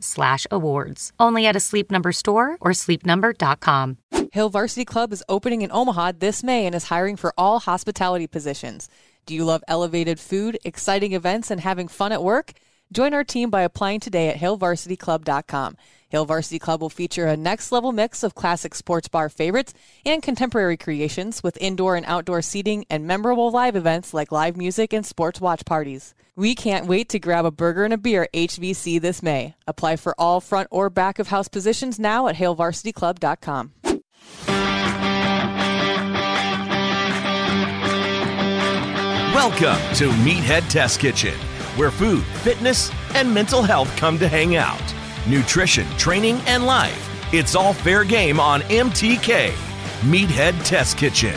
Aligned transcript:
slash 0.00 0.46
awards. 0.50 1.12
Only 1.18 1.46
at 1.46 1.56
a 1.56 1.60
Sleep 1.60 1.90
Number 1.90 2.12
store 2.12 2.56
or 2.60 2.72
sleepnumber.com. 2.72 3.98
Hill 4.32 4.50
Varsity 4.50 4.84
Club 4.84 5.12
is 5.12 5.24
opening 5.28 5.62
in 5.62 5.72
Omaha 5.72 6.12
this 6.18 6.42
May 6.42 6.66
and 6.66 6.74
is 6.74 6.84
hiring 6.84 7.16
for 7.16 7.32
all 7.38 7.60
hospitality 7.60 8.26
positions. 8.26 8.88
Do 9.26 9.34
you 9.34 9.44
love 9.44 9.62
elevated 9.68 10.20
food, 10.20 10.58
exciting 10.64 11.12
events, 11.12 11.50
and 11.50 11.60
having 11.60 11.88
fun 11.88 12.12
at 12.12 12.22
work? 12.22 12.52
Join 12.92 13.12
our 13.12 13.24
team 13.24 13.50
by 13.50 13.62
applying 13.62 14.00
today 14.00 14.28
at 14.28 14.36
hillvarsityclub.com. 14.36 15.76
Hill 16.08 16.24
Varsity 16.24 16.58
Club 16.58 16.80
will 16.80 16.88
feature 16.88 17.26
a 17.26 17.36
next 17.36 17.70
level 17.70 17.92
mix 17.92 18.22
of 18.22 18.34
classic 18.34 18.74
sports 18.74 19.08
bar 19.08 19.28
favorites 19.28 19.74
and 20.06 20.22
contemporary 20.22 20.76
creations 20.76 21.42
with 21.42 21.58
indoor 21.60 21.96
and 21.96 22.06
outdoor 22.06 22.40
seating 22.42 22.86
and 22.88 23.06
memorable 23.06 23.50
live 23.50 23.76
events 23.76 24.14
like 24.14 24.32
live 24.32 24.56
music 24.56 24.92
and 24.92 25.04
sports 25.04 25.40
watch 25.40 25.64
parties. 25.64 26.14
We 26.34 26.54
can't 26.54 26.86
wait 26.86 27.08
to 27.10 27.18
grab 27.18 27.44
a 27.44 27.50
burger 27.50 27.84
and 27.84 27.92
a 27.92 27.98
beer 27.98 28.22
at 28.22 28.32
HVC 28.32 29.00
this 29.00 29.22
May. 29.22 29.54
Apply 29.66 29.96
for 29.96 30.14
all 30.18 30.40
front 30.40 30.68
or 30.70 30.88
back 30.88 31.18
of 31.18 31.28
house 31.28 31.48
positions 31.48 31.98
now 31.98 32.28
at 32.28 32.36
HillVarsityClub.com. 32.36 33.72
Welcome 39.34 39.94
to 39.96 40.10
Meathead 40.24 40.68
Test 40.70 41.00
Kitchen, 41.00 41.34
where 41.76 41.90
food, 41.90 42.24
fitness, 42.42 42.90
and 43.14 43.32
mental 43.32 43.62
health 43.62 43.94
come 43.96 44.18
to 44.18 44.28
hang 44.28 44.56
out. 44.56 44.97
Nutrition, 45.26 45.86
training, 45.98 46.40
and 46.46 46.64
life. 46.64 47.34
It's 47.34 47.54
all 47.54 47.74
fair 47.74 48.04
game 48.04 48.40
on 48.40 48.60
MTK. 48.62 49.50
Meathead 50.00 50.64
Test 50.64 50.96
Kitchen. 50.96 51.34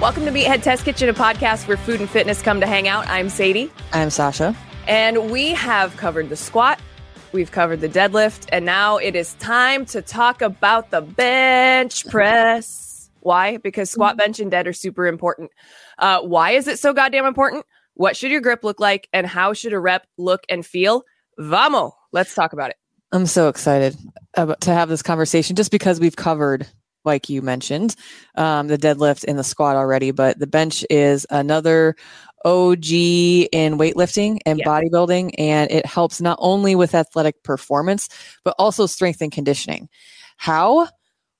Welcome 0.00 0.26
to 0.26 0.30
Meathead 0.30 0.62
Test 0.62 0.84
Kitchen, 0.84 1.08
a 1.08 1.14
podcast 1.14 1.66
where 1.66 1.78
food 1.78 2.00
and 2.00 2.10
fitness 2.10 2.42
come 2.42 2.60
to 2.60 2.66
hang 2.66 2.86
out. 2.88 3.06
I'm 3.08 3.30
Sadie. 3.30 3.70
I'm 3.92 4.10
Sasha. 4.10 4.54
And 4.86 5.30
we 5.30 5.52
have 5.52 5.96
covered 5.96 6.28
the 6.28 6.36
squat, 6.36 6.78
we've 7.32 7.52
covered 7.52 7.80
the 7.80 7.88
deadlift, 7.88 8.48
and 8.52 8.66
now 8.66 8.98
it 8.98 9.16
is 9.16 9.32
time 9.34 9.86
to 9.86 10.02
talk 10.02 10.42
about 10.42 10.90
the 10.90 11.00
bench 11.00 12.06
press. 12.08 13.08
Why? 13.20 13.56
Because 13.56 13.88
squat, 13.88 14.18
bench, 14.18 14.40
and 14.40 14.50
dead 14.50 14.66
are 14.66 14.74
super 14.74 15.06
important. 15.06 15.52
Uh, 15.98 16.20
why 16.20 16.50
is 16.50 16.68
it 16.68 16.78
so 16.78 16.92
goddamn 16.92 17.24
important? 17.24 17.64
What 17.94 18.14
should 18.16 18.30
your 18.30 18.42
grip 18.42 18.62
look 18.62 18.78
like, 18.78 19.08
and 19.14 19.26
how 19.26 19.54
should 19.54 19.72
a 19.72 19.80
rep 19.80 20.06
look 20.18 20.42
and 20.50 20.66
feel? 20.66 21.04
Vamo, 21.38 21.92
let's 22.12 22.34
talk 22.34 22.52
about 22.52 22.70
it. 22.70 22.76
I'm 23.12 23.26
so 23.26 23.48
excited 23.48 23.96
about, 24.34 24.60
to 24.62 24.72
have 24.72 24.88
this 24.88 25.02
conversation 25.02 25.56
just 25.56 25.70
because 25.70 26.00
we've 26.00 26.16
covered, 26.16 26.66
like 27.04 27.28
you 27.28 27.42
mentioned, 27.42 27.94
um, 28.36 28.66
the 28.68 28.78
deadlift 28.78 29.24
and 29.28 29.38
the 29.38 29.44
squat 29.44 29.76
already, 29.76 30.10
but 30.10 30.38
the 30.38 30.46
bench 30.46 30.84
is 30.90 31.26
another 31.30 31.94
OG 32.44 32.90
in 33.52 33.78
weightlifting 33.78 34.38
and 34.44 34.58
Yeah. 34.58 34.66
bodybuilding, 34.66 35.34
and 35.38 35.70
it 35.70 35.86
helps 35.86 36.20
not 36.20 36.38
only 36.40 36.74
with 36.74 36.94
athletic 36.94 37.42
performance, 37.42 38.08
but 38.44 38.54
also 38.58 38.86
strength 38.86 39.22
and 39.22 39.32
conditioning. 39.32 39.88
How? 40.36 40.88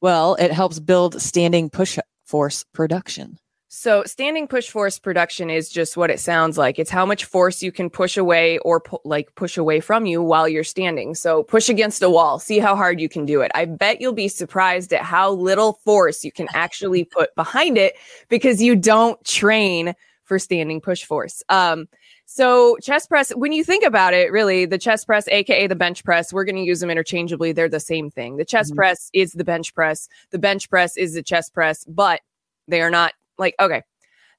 Well, 0.00 0.34
it 0.36 0.52
helps 0.52 0.78
build 0.78 1.20
standing 1.20 1.70
push 1.70 1.98
force 2.24 2.64
production. 2.72 3.38
So, 3.76 4.04
standing 4.04 4.46
push 4.46 4.70
force 4.70 5.00
production 5.00 5.50
is 5.50 5.68
just 5.68 5.96
what 5.96 6.08
it 6.08 6.20
sounds 6.20 6.56
like. 6.56 6.78
It's 6.78 6.92
how 6.92 7.04
much 7.04 7.24
force 7.24 7.60
you 7.60 7.72
can 7.72 7.90
push 7.90 8.16
away 8.16 8.58
or 8.58 8.78
pu- 8.78 9.00
like 9.04 9.34
push 9.34 9.56
away 9.56 9.80
from 9.80 10.06
you 10.06 10.22
while 10.22 10.48
you're 10.48 10.62
standing. 10.62 11.16
So, 11.16 11.42
push 11.42 11.68
against 11.68 12.00
a 12.00 12.08
wall, 12.08 12.38
see 12.38 12.60
how 12.60 12.76
hard 12.76 13.00
you 13.00 13.08
can 13.08 13.26
do 13.26 13.40
it. 13.40 13.50
I 13.52 13.64
bet 13.64 14.00
you'll 14.00 14.12
be 14.12 14.28
surprised 14.28 14.92
at 14.92 15.02
how 15.02 15.32
little 15.32 15.80
force 15.84 16.24
you 16.24 16.30
can 16.30 16.46
actually 16.54 17.02
put 17.16 17.34
behind 17.34 17.76
it 17.76 17.94
because 18.28 18.62
you 18.62 18.76
don't 18.76 19.22
train 19.24 19.92
for 20.22 20.38
standing 20.38 20.80
push 20.80 21.02
force. 21.02 21.42
Um, 21.48 21.88
so 22.26 22.76
chest 22.80 23.08
press, 23.08 23.30
when 23.34 23.50
you 23.50 23.64
think 23.64 23.84
about 23.84 24.14
it, 24.14 24.30
really, 24.30 24.66
the 24.66 24.78
chest 24.78 25.04
press, 25.04 25.26
aka 25.26 25.66
the 25.66 25.74
bench 25.74 26.04
press, 26.04 26.32
we're 26.32 26.44
going 26.44 26.54
to 26.54 26.62
use 26.62 26.78
them 26.78 26.90
interchangeably. 26.90 27.50
They're 27.50 27.68
the 27.68 27.80
same 27.80 28.08
thing. 28.08 28.36
The 28.36 28.44
chest 28.44 28.72
Mhm. 28.72 28.76
press 28.76 29.10
is 29.12 29.32
the 29.32 29.44
bench 29.44 29.74
press. 29.74 30.08
The 30.30 30.38
bench 30.38 30.70
press 30.70 30.96
is 30.96 31.14
the 31.14 31.24
chest 31.24 31.52
press, 31.52 31.84
but 31.86 32.20
they 32.68 32.80
are 32.80 32.90
not 32.90 33.14
like 33.38 33.54
okay 33.60 33.82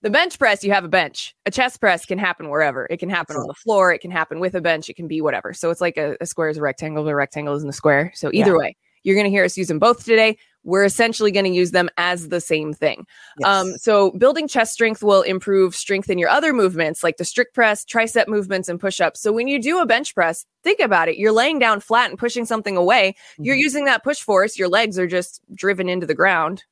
the 0.01 0.09
bench 0.11 0.37
press 0.37 0.63
you 0.63 0.71
have 0.71 0.83
a 0.83 0.89
bench. 0.89 1.35
A 1.47 1.51
chest 1.51 1.79
press 1.79 2.05
can 2.05 2.19
happen 2.19 2.49
wherever. 2.49 2.85
It 2.91 2.97
can 2.99 3.09
happen 3.09 3.37
on 3.37 3.47
the 3.47 3.55
floor. 3.55 3.91
It 3.91 3.99
can 4.01 4.11
happen 4.11 4.39
with 4.39 4.53
a 4.53 4.61
bench. 4.61 4.87
It 4.87 4.95
can 4.95 5.07
be 5.07 5.19
whatever. 5.19 5.51
So 5.51 5.71
it's 5.71 5.81
like 5.81 5.97
a, 5.97 6.15
a 6.21 6.27
square 6.27 6.49
is 6.49 6.57
a 6.57 6.61
rectangle 6.61 7.07
a 7.07 7.15
rectangle 7.15 7.55
is 7.55 7.63
in 7.63 7.67
the 7.67 7.73
square. 7.73 8.11
So 8.13 8.29
either 8.31 8.51
Yeah. 8.51 8.57
way 8.57 8.77
you're 9.03 9.15
going 9.15 9.25
to 9.25 9.31
hear 9.31 9.45
us 9.45 9.57
use 9.57 9.67
them 9.67 9.79
both 9.79 10.03
today. 10.03 10.37
We're 10.63 10.83
essentially 10.83 11.31
going 11.31 11.45
to 11.45 11.51
use 11.51 11.71
them 11.71 11.89
as 11.97 12.29
the 12.29 12.41
same 12.41 12.73
thing. 12.73 13.05
Um, 13.45 13.73
so 13.77 14.11
building 14.11 14.47
chest 14.47 14.73
strength 14.73 15.01
will 15.03 15.21
improve 15.21 15.75
strength 15.75 16.09
in 16.09 16.17
your 16.19 16.29
other 16.29 16.53
movements 16.53 17.03
like 17.03 17.17
the 17.17 17.25
strict 17.25 17.53
press 17.55 17.85
tricep 17.85 18.27
movements 18.27 18.67
and 18.67 18.79
push-ups. 18.79 19.21
So 19.21 19.31
when 19.31 19.47
you 19.47 19.61
do 19.61 19.79
a 19.79 19.85
bench 19.85 20.13
press 20.13 20.45
think 20.63 20.79
about 20.79 21.07
it. 21.07 21.17
You're 21.17 21.31
laying 21.31 21.59
down 21.59 21.79
flat 21.79 22.09
and 22.09 22.19
pushing 22.19 22.43
something 22.45 22.75
away. 22.75 23.15
You're 23.37 23.55
Mhm. 23.55 23.59
using 23.59 23.85
that 23.85 24.03
push 24.03 24.19
force. 24.19 24.57
Your 24.57 24.67
legs 24.67 24.97
are 24.99 25.07
just 25.07 25.41
driven 25.53 25.87
into 25.87 26.07
the 26.07 26.15
ground 26.15 26.63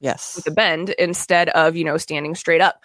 yes. 0.00 0.34
with 0.36 0.46
a 0.46 0.50
bend 0.50 0.90
instead 0.98 1.48
of 1.50 1.76
you 1.76 1.84
know 1.84 1.96
standing 1.96 2.34
straight 2.34 2.60
up 2.60 2.80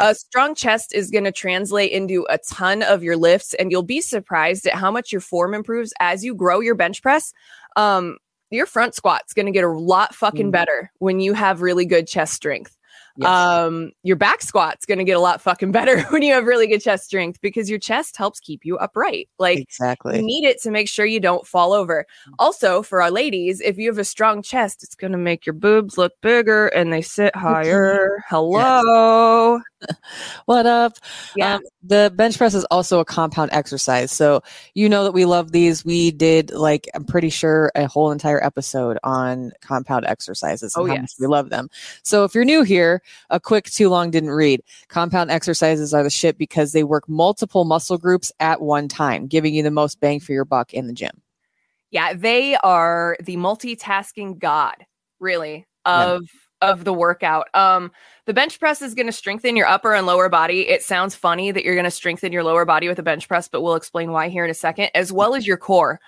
a 0.00 0.14
strong 0.16 0.54
chest 0.56 0.92
is 0.92 1.10
going 1.12 1.22
to 1.24 1.30
translate 1.32 1.92
into 1.92 2.26
a 2.28 2.38
ton 2.38 2.82
of 2.82 3.04
your 3.04 3.16
lifts 3.16 3.54
and 3.54 3.70
you'll 3.70 3.84
be 3.84 4.00
surprised 4.00 4.66
at 4.66 4.74
how 4.74 4.90
much 4.90 5.12
your 5.12 5.20
form 5.20 5.54
improves 5.54 5.92
as 6.00 6.24
you 6.24 6.34
grow 6.34 6.60
your 6.60 6.74
bench 6.74 7.02
press 7.02 7.32
um 7.76 8.16
your 8.50 8.66
front 8.66 8.94
squat's 8.94 9.32
going 9.32 9.46
to 9.46 9.52
get 9.52 9.64
a 9.64 9.68
lot 9.68 10.14
fucking 10.14 10.48
Mm. 10.48 10.52
better 10.52 10.92
when 10.98 11.20
you 11.20 11.32
have 11.34 11.62
really 11.62 11.86
good 11.86 12.06
chest 12.06 12.34
strength 12.34 12.75
Yes. 13.18 13.28
um 13.28 13.92
your 14.02 14.16
back 14.16 14.42
squat's 14.42 14.84
going 14.84 14.98
to 14.98 15.04
get 15.04 15.16
a 15.16 15.20
lot 15.20 15.40
fucking 15.40 15.72
better 15.72 16.02
when 16.10 16.22
you 16.22 16.34
have 16.34 16.44
really 16.44 16.66
good 16.66 16.82
chest 16.82 17.04
strength 17.04 17.40
because 17.40 17.70
your 17.70 17.78
chest 17.78 18.16
helps 18.16 18.40
keep 18.40 18.64
you 18.64 18.76
upright 18.78 19.28
like 19.38 19.58
exactly. 19.58 20.16
you 20.18 20.22
need 20.22 20.44
it 20.44 20.60
to 20.62 20.70
make 20.70 20.88
sure 20.88 21.06
you 21.06 21.20
don't 21.20 21.46
fall 21.46 21.72
over. 21.72 22.06
Also, 22.38 22.82
for 22.82 23.02
our 23.02 23.10
ladies, 23.10 23.60
if 23.60 23.78
you 23.78 23.88
have 23.88 23.98
a 23.98 24.04
strong 24.04 24.42
chest, 24.42 24.82
it's 24.82 24.94
going 24.94 25.12
to 25.12 25.18
make 25.18 25.46
your 25.46 25.52
boobs 25.52 25.96
look 25.96 26.12
bigger 26.20 26.68
and 26.68 26.92
they 26.92 27.02
sit 27.02 27.34
higher. 27.36 28.22
Hello. 28.28 29.60
What 30.46 30.64
up? 30.64 30.94
Yeah. 31.36 31.56
Um, 31.56 31.62
the 31.82 32.12
bench 32.16 32.38
press 32.38 32.54
is 32.54 32.64
also 32.70 32.98
a 32.98 33.04
compound 33.04 33.50
exercise. 33.52 34.10
So 34.10 34.42
you 34.74 34.88
know 34.88 35.04
that 35.04 35.12
we 35.12 35.26
love 35.26 35.52
these. 35.52 35.84
We 35.84 36.10
did 36.10 36.50
like 36.50 36.88
I'm 36.94 37.04
pretty 37.04 37.28
sure 37.28 37.70
a 37.74 37.86
whole 37.86 38.10
entire 38.10 38.42
episode 38.42 38.98
on 39.04 39.52
compound 39.60 40.06
exercises 40.06 40.72
Oh, 40.76 40.86
yes. 40.86 41.16
we 41.20 41.26
love 41.26 41.50
them. 41.50 41.68
So 42.02 42.24
if 42.24 42.34
you're 42.34 42.44
new 42.44 42.62
here, 42.62 43.02
a 43.30 43.40
quick 43.40 43.64
too 43.66 43.88
long 43.88 44.10
didn't 44.10 44.30
read. 44.30 44.62
Compound 44.88 45.30
exercises 45.30 45.92
are 45.94 46.02
the 46.02 46.10
shit 46.10 46.38
because 46.38 46.72
they 46.72 46.84
work 46.84 47.08
multiple 47.08 47.64
muscle 47.64 47.98
groups 47.98 48.32
at 48.40 48.60
one 48.60 48.88
time, 48.88 49.26
giving 49.26 49.54
you 49.54 49.62
the 49.62 49.70
most 49.70 50.00
bang 50.00 50.20
for 50.20 50.32
your 50.32 50.44
buck 50.44 50.72
in 50.74 50.86
the 50.86 50.92
gym. 50.92 51.22
yeah, 51.90 52.14
they 52.14 52.56
are 52.56 53.16
the 53.22 53.36
multitasking 53.36 54.38
god, 54.38 54.84
really, 55.20 55.66
Yeah. 55.92 56.14
of 56.14 56.22
of 56.62 56.84
the 56.84 56.92
workout. 56.92 57.48
Um 57.54 57.92
the 58.24 58.32
bench 58.34 58.58
press 58.58 58.80
is 58.82 58.94
going 58.94 59.06
to 59.06 59.12
strengthen 59.12 59.56
your 59.56 59.66
upper 59.68 59.94
and 59.94 60.06
lower 60.06 60.28
body. 60.28 60.66
It 60.68 60.82
sounds 60.82 61.14
funny 61.14 61.50
that 61.52 61.64
you're 61.64 61.74
going 61.76 61.84
to 61.84 61.90
strengthen 61.90 62.32
your 62.32 62.42
lower 62.42 62.64
body 62.64 62.88
with 62.88 62.98
a 62.98 63.02
bench 63.02 63.28
press, 63.28 63.46
but 63.46 63.60
we'll 63.60 63.76
explain 63.76 64.10
why 64.10 64.28
here 64.30 64.44
in 64.44 64.50
a 64.50 64.54
second, 64.54 64.90
as 64.94 65.12
well 65.12 65.34
as 65.34 65.46
your 65.46 65.58
core. 65.58 66.00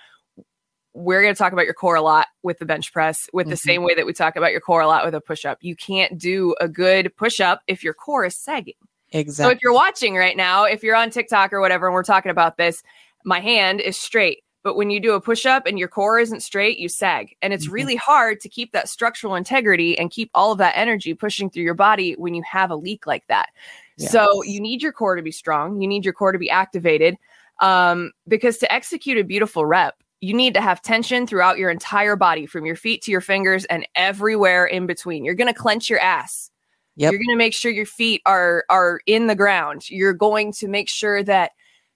We're 0.99 1.21
going 1.21 1.33
to 1.33 1.37
talk 1.37 1.53
about 1.53 1.65
your 1.65 1.73
core 1.73 1.95
a 1.95 2.01
lot 2.01 2.27
with 2.43 2.59
the 2.59 2.65
bench 2.65 2.91
press, 2.91 3.29
with 3.31 3.47
the 3.47 3.55
Mhm. 3.55 3.59
same 3.59 3.83
way 3.83 3.95
that 3.95 4.05
we 4.05 4.11
talk 4.11 4.35
about 4.35 4.51
your 4.51 4.59
core 4.59 4.81
a 4.81 4.87
lot 4.87 5.05
with 5.05 5.15
a 5.15 5.21
push 5.21 5.45
up. 5.45 5.57
You 5.61 5.75
can't 5.75 6.17
do 6.17 6.55
a 6.59 6.67
good 6.67 7.15
push 7.15 7.39
up 7.39 7.61
if 7.67 7.83
your 7.83 7.93
core 7.93 8.25
is 8.25 8.35
sagging. 8.35 8.75
Exactly. 9.11 9.49
So 9.51 9.55
if 9.55 9.63
you're 9.63 9.73
watching 9.73 10.15
right 10.15 10.35
now, 10.35 10.65
if 10.65 10.83
you're 10.83 10.95
on 10.97 11.09
TikTok 11.09 11.53
or 11.53 11.61
whatever, 11.61 11.87
and 11.87 11.93
we're 11.93 12.03
talking 12.03 12.31
about 12.31 12.57
this, 12.57 12.83
my 13.23 13.39
hand 13.39 13.79
is 13.79 13.95
straight. 13.97 14.43
But 14.61 14.75
when 14.75 14.89
you 14.89 14.99
do 14.99 15.13
a 15.13 15.21
push 15.21 15.45
up 15.45 15.65
and 15.65 15.79
your 15.79 15.87
core 15.87 16.19
isn't 16.19 16.41
straight, 16.41 16.79
you 16.79 16.89
sag. 16.89 17.33
And 17.41 17.53
it's 17.53 17.69
Mhm. 17.69 17.71
really 17.71 17.95
hard 17.95 18.41
to 18.41 18.49
keep 18.49 18.73
that 18.73 18.89
structural 18.89 19.35
integrity 19.35 19.97
and 19.97 20.11
keep 20.11 20.29
all 20.35 20.51
of 20.51 20.57
that 20.57 20.77
energy 20.77 21.13
pushing 21.13 21.49
through 21.49 21.63
your 21.63 21.73
body 21.75 22.13
when 22.17 22.33
you 22.33 22.43
have 22.43 22.69
a 22.69 22.75
leak 22.75 23.07
like 23.07 23.25
that. 23.27 23.51
Yeah. 23.95 24.09
So 24.09 24.43
you 24.43 24.59
need 24.59 24.81
your 24.81 24.91
core 24.91 25.15
to 25.15 25.21
be 25.21 25.31
strong. 25.31 25.81
You 25.81 25.87
need 25.87 26.03
your 26.03 26.13
core 26.13 26.33
to 26.33 26.37
be 26.37 26.49
activated. 26.49 27.17
Um, 27.61 28.11
because 28.27 28.57
to 28.59 28.71
execute 28.71 29.17
a 29.17 29.23
beautiful 29.23 29.65
rep, 29.65 29.95
you 30.21 30.33
need 30.33 30.53
to 30.53 30.61
have 30.61 30.81
tension 30.81 31.25
throughout 31.25 31.57
your 31.57 31.69
entire 31.69 32.15
body 32.15 32.45
from 32.45 32.65
your 32.65 32.75
feet 32.75 33.01
to 33.03 33.11
your 33.11 33.21
fingers 33.21 33.65
and 33.65 33.87
everywhere 33.95 34.65
in 34.65 34.85
between. 34.85 35.23
You're 35.23 35.35
going 35.35 35.47
to 35.47 35.59
clench 35.59 35.89
your 35.89 35.99
ass. 35.99 36.51
Yep. 36.97 37.11
You're 37.11 37.19
going 37.19 37.29
to 37.29 37.37
make 37.37 37.53
sure 37.53 37.71
your 37.71 37.85
feet 37.85 38.21
are 38.25 38.65
are 38.69 38.99
in 39.05 39.27
the 39.27 39.35
ground. 39.35 39.89
You're 39.89 40.13
going 40.13 40.51
to 40.53 40.67
make 40.67 40.89
sure 40.89 41.23
that 41.23 41.51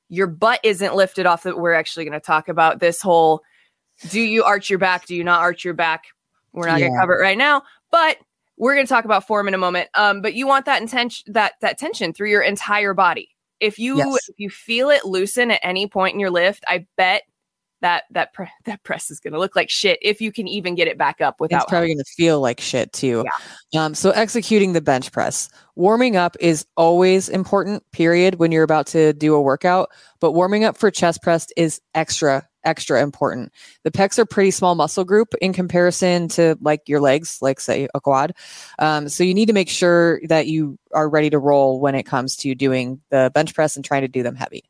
your 0.09 0.27
butt 0.27 0.59
isn't 0.63 0.95
lifted 0.95 1.25
off 1.25 1.43
That 1.43 1.57
we're 1.57 1.73
actually 1.73 2.05
going 2.05 2.13
to 2.13 2.25
talk 2.25 2.47
about 2.47 2.79
this 2.79 3.01
whole 3.01 3.41
do 4.09 4.19
you 4.21 4.43
arch 4.43 4.69
your 4.69 4.79
back 4.79 5.05
do 5.05 5.15
you 5.15 5.23
not 5.23 5.41
arch 5.41 5.63
your 5.65 5.73
back 5.73 6.03
we're 6.51 6.67
not 6.67 6.79
going 6.79 6.91
to 6.91 6.99
cover 6.99 7.19
it 7.19 7.21
right 7.21 7.37
now 7.37 7.63
but 7.91 8.17
we're 8.57 8.75
going 8.75 8.85
to 8.85 8.89
talk 8.89 9.05
about 9.05 9.25
form 9.25 9.47
in 9.47 9.53
a 9.53 9.57
moment 9.57 9.89
um 9.95 10.21
but 10.21 10.33
you 10.33 10.45
want 10.47 10.65
that 10.65 10.81
intention 10.81 11.31
that 11.33 11.53
that 11.61 11.77
tension 11.77 12.13
through 12.13 12.29
your 12.29 12.41
entire 12.41 12.93
body 12.93 13.29
if 13.59 13.79
you 13.79 13.97
Yes. 13.97 14.29
if 14.29 14.39
you 14.39 14.49
feel 14.49 14.89
it 14.89 15.05
loosen 15.05 15.51
at 15.51 15.59
any 15.63 15.87
point 15.87 16.13
in 16.13 16.19
your 16.19 16.31
lift 16.31 16.63
i 16.67 16.85
bet 16.97 17.23
that 17.83 18.05
that 18.09 18.33
pre- 18.33 18.47
that 18.65 18.81
press 18.81 19.11
is 19.11 19.19
going 19.19 19.33
to 19.33 19.39
look 19.39 19.55
like 19.55 19.69
shit 19.69 19.99
if 20.01 20.19
you 20.19 20.31
can 20.31 20.47
even 20.47 20.73
get 20.73 20.87
it 20.87 20.97
back 20.97 21.21
up 21.21 21.39
without. 21.39 21.63
It's 21.63 21.69
probably 21.69 21.89
going 21.89 21.99
to 21.99 22.13
feel 22.15 22.41
like 22.41 22.59
shit 22.59 22.91
too. 22.91 23.23
Um, 23.77 23.93
so 23.93 24.09
executing 24.09 24.73
the 24.73 24.81
bench 24.81 25.11
press, 25.11 25.49
warming 25.75 26.15
up 26.15 26.35
is 26.39 26.65
always 26.75 27.29
important. 27.29 27.83
Period. 27.91 28.35
When 28.35 28.51
you're 28.51 28.63
about 28.63 28.87
to 28.87 29.13
do 29.13 29.35
a 29.35 29.41
workout, 29.41 29.89
but 30.19 30.31
warming 30.31 30.63
up 30.63 30.77
for 30.77 30.89
chest 30.89 31.21
press 31.21 31.47
is 31.55 31.79
extra 31.93 32.47
extra 32.65 33.01
important. 33.01 33.51
The 33.83 33.91
pecs 33.91 34.17
are 34.17 34.25
pretty 34.25 34.51
small 34.51 34.73
muscle 34.73 35.03
group 35.03 35.35
in 35.41 35.51
comparison 35.51 36.29
to 36.29 36.57
like 36.61 36.87
your 36.87 37.01
legs, 37.01 37.39
like 37.41 37.59
say 37.59 37.89
a 37.93 37.99
quad. 37.99 38.33
Um, 38.79 39.09
so 39.09 39.25
you 39.25 39.33
need 39.33 39.47
to 39.47 39.53
make 39.53 39.67
sure 39.67 40.21
that 40.29 40.47
you 40.47 40.77
are 40.93 41.09
ready 41.09 41.29
to 41.29 41.39
roll 41.39 41.81
when 41.81 41.93
it 41.93 42.03
comes 42.03 42.37
to 42.37 42.55
doing 42.55 43.01
the 43.09 43.31
bench 43.33 43.53
press 43.53 43.75
and 43.75 43.83
trying 43.83 44.03
to 44.03 44.07
do 44.07 44.23
them 44.23 44.35
heavy. 44.35 44.63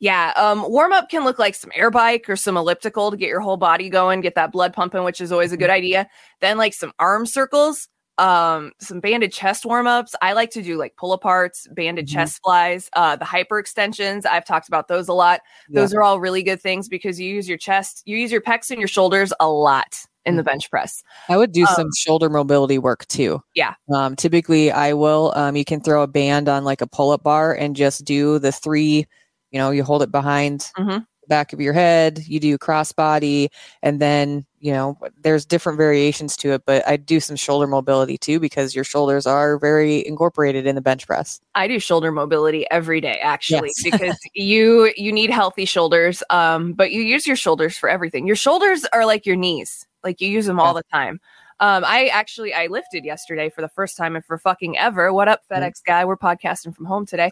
Yeah, 0.00 0.32
um, 0.36 0.62
warm 0.70 0.92
up 0.92 1.10
can 1.10 1.24
look 1.24 1.38
like 1.38 1.54
some 1.54 1.70
air 1.74 1.90
bike 1.90 2.28
or 2.28 2.34
some 2.36 2.56
elliptical 2.56 3.10
to 3.10 3.16
get 3.18 3.28
your 3.28 3.40
whole 3.40 3.58
body 3.58 3.90
going, 3.90 4.22
get 4.22 4.34
that 4.34 4.50
blood 4.50 4.72
pumping, 4.72 5.04
which 5.04 5.20
is 5.20 5.30
always 5.30 5.52
a 5.52 5.56
good 5.58 5.68
idea. 5.70 6.08
Then 6.40 6.56
like 6.56 6.72
some 6.72 6.92
arm 6.98 7.26
circles, 7.26 7.86
um, 8.16 8.72
some 8.80 9.00
banded 9.00 9.30
chest 9.32 9.66
warm 9.66 9.86
ups. 9.86 10.14
I 10.22 10.32
like 10.32 10.50
to 10.52 10.62
do 10.62 10.78
like 10.78 10.96
pull 10.96 11.16
aparts, 11.18 11.66
banded 11.74 12.06
Mhm. 12.06 12.12
chest 12.12 12.40
flies, 12.42 12.88
uh, 12.94 13.16
the 13.16 13.26
hyper 13.26 13.58
extensions. 13.58 14.24
I've 14.24 14.46
talked 14.46 14.68
about 14.68 14.88
those 14.88 15.06
a 15.08 15.12
lot. 15.12 15.42
Those 15.70 15.92
are 15.94 16.02
all 16.02 16.18
really 16.18 16.42
good 16.42 16.62
things 16.62 16.88
because 16.88 17.20
you 17.20 17.28
use 17.32 17.46
your 17.48 17.58
chest, 17.58 18.02
you 18.06 18.16
use 18.16 18.32
your 18.32 18.40
pecs 18.40 18.70
and 18.70 18.78
your 18.78 18.88
shoulders 18.88 19.34
a 19.38 19.48
lot 19.50 19.96
in 20.26 20.36
the 20.36 20.42
bench 20.42 20.70
press. 20.70 21.02
I 21.28 21.36
would 21.38 21.52
do 21.52 21.62
Um, 21.62 21.74
some 21.74 21.88
shoulder 21.96 22.28
mobility 22.28 22.78
work 22.78 23.06
too. 23.08 23.42
Yeah. 23.54 23.74
Um, 23.94 24.16
typically, 24.16 24.70
I 24.70 24.92
will. 24.92 25.32
Um, 25.34 25.56
you 25.56 25.64
can 25.64 25.80
throw 25.80 26.02
a 26.02 26.06
band 26.06 26.48
on 26.48 26.62
like 26.64 26.80
a 26.82 26.86
pull 26.86 27.10
up 27.10 27.22
bar 27.22 27.54
and 27.54 27.74
just 27.76 28.04
do 28.04 28.38
the 28.38 28.52
three. 28.52 29.06
You 29.50 29.58
know, 29.58 29.70
you 29.70 29.84
hold 29.84 30.02
it 30.02 30.10
behind 30.12 30.70
Mhm. 30.78 31.06
the 31.22 31.26
back 31.28 31.52
of 31.52 31.60
your 31.60 31.72
head. 31.72 32.20
You 32.26 32.38
do 32.40 32.56
cross 32.58 32.92
body, 32.92 33.50
and 33.82 34.00
then 34.00 34.44
you 34.60 34.72
know 34.72 34.98
there's 35.22 35.44
different 35.46 35.76
variations 35.78 36.36
to 36.38 36.52
it. 36.52 36.62
But 36.66 36.86
I 36.86 36.96
do 36.96 37.18
some 37.20 37.36
shoulder 37.36 37.66
mobility 37.66 38.16
too 38.18 38.38
because 38.40 38.74
your 38.74 38.84
shoulders 38.84 39.26
are 39.26 39.58
very 39.58 40.06
incorporated 40.06 40.66
in 40.66 40.74
the 40.74 40.80
bench 40.80 41.06
press. 41.06 41.40
I 41.54 41.66
do 41.66 41.78
shoulder 41.80 42.12
mobility 42.12 42.66
every 42.70 43.00
day 43.00 43.18
actually 43.22 43.72
Yes. 43.76 43.82
because 43.84 44.18
you 44.34 44.92
you 44.96 45.12
need 45.12 45.30
healthy 45.30 45.64
shoulders 45.64 46.22
um 46.30 46.72
but 46.74 46.92
you 46.92 47.00
use 47.02 47.26
your 47.26 47.36
shoulders 47.36 47.76
for 47.76 47.88
everything. 47.88 48.26
Your 48.26 48.36
shoulders 48.36 48.84
are 48.92 49.04
like 49.06 49.24
your 49.26 49.36
knees. 49.36 49.86
Like 50.04 50.20
you 50.20 50.28
use 50.28 50.46
them 50.46 50.60
all 50.60 50.74
the 50.74 50.82
time. 50.92 51.20
Um 51.60 51.84
I 51.86 52.06
actually 52.08 52.52
I 52.54 52.66
lifted 52.68 53.04
yesterday 53.04 53.48
for 53.50 53.60
the 53.62 53.68
first 53.68 53.96
time 53.96 54.14
and 54.16 54.24
for 54.24 54.38
fucking 54.38 54.76
ever. 54.78 55.12
What 55.12 55.28
up 55.28 55.40
Mm-hmm. 55.50 55.62
FedEx 55.62 55.84
guy? 55.84 56.04
We're 56.04 56.16
podcasting 56.16 56.74
from 56.74 56.84
home 56.86 57.04
today. 57.06 57.30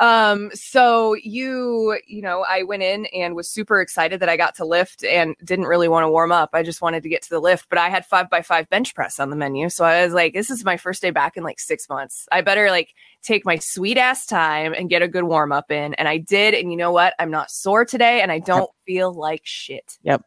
Um 0.00 0.50
so 0.54 1.14
you 1.14 1.98
you 2.06 2.22
know 2.22 2.44
I 2.48 2.62
went 2.62 2.82
in 2.82 3.06
and 3.06 3.34
was 3.34 3.50
super 3.50 3.80
excited 3.80 4.20
that 4.20 4.28
I 4.28 4.36
got 4.36 4.54
to 4.56 4.64
lift 4.64 5.04
and 5.04 5.34
didn't 5.44 5.66
really 5.66 5.88
want 5.88 6.04
to 6.04 6.10
warm 6.10 6.32
up. 6.32 6.50
I 6.52 6.62
just 6.62 6.82
wanted 6.82 7.02
to 7.02 7.08
get 7.08 7.22
to 7.22 7.30
the 7.30 7.40
lift, 7.40 7.68
but 7.68 7.78
I 7.78 7.88
had 7.88 8.06
5 8.06 8.30
by 8.30 8.42
5 8.42 8.68
bench 8.68 8.94
press 8.94 9.18
on 9.18 9.30
the 9.30 9.36
menu. 9.36 9.68
So 9.68 9.84
I 9.84 10.04
was 10.04 10.14
like 10.14 10.34
this 10.34 10.50
is 10.50 10.64
my 10.64 10.76
first 10.76 11.02
day 11.02 11.10
back 11.10 11.36
in 11.36 11.42
like 11.42 11.60
6 11.60 11.88
months. 11.88 12.26
I 12.30 12.40
better 12.42 12.70
like 12.70 12.94
take 13.22 13.44
my 13.44 13.58
sweet 13.60 13.98
ass 13.98 14.26
time 14.26 14.72
and 14.72 14.88
get 14.88 15.02
a 15.02 15.08
good 15.08 15.24
warm 15.24 15.52
up 15.52 15.70
in. 15.70 15.94
And 15.94 16.08
I 16.08 16.18
did. 16.18 16.54
And 16.54 16.70
you 16.70 16.76
know 16.76 16.92
what? 16.92 17.14
I'm 17.18 17.30
not 17.30 17.50
sore 17.50 17.84
today 17.84 18.20
and 18.20 18.30
I 18.30 18.38
don't 18.38 18.70
feel 18.86 19.12
like 19.12 19.42
shit. 19.44 19.98
Yep. 20.02 20.22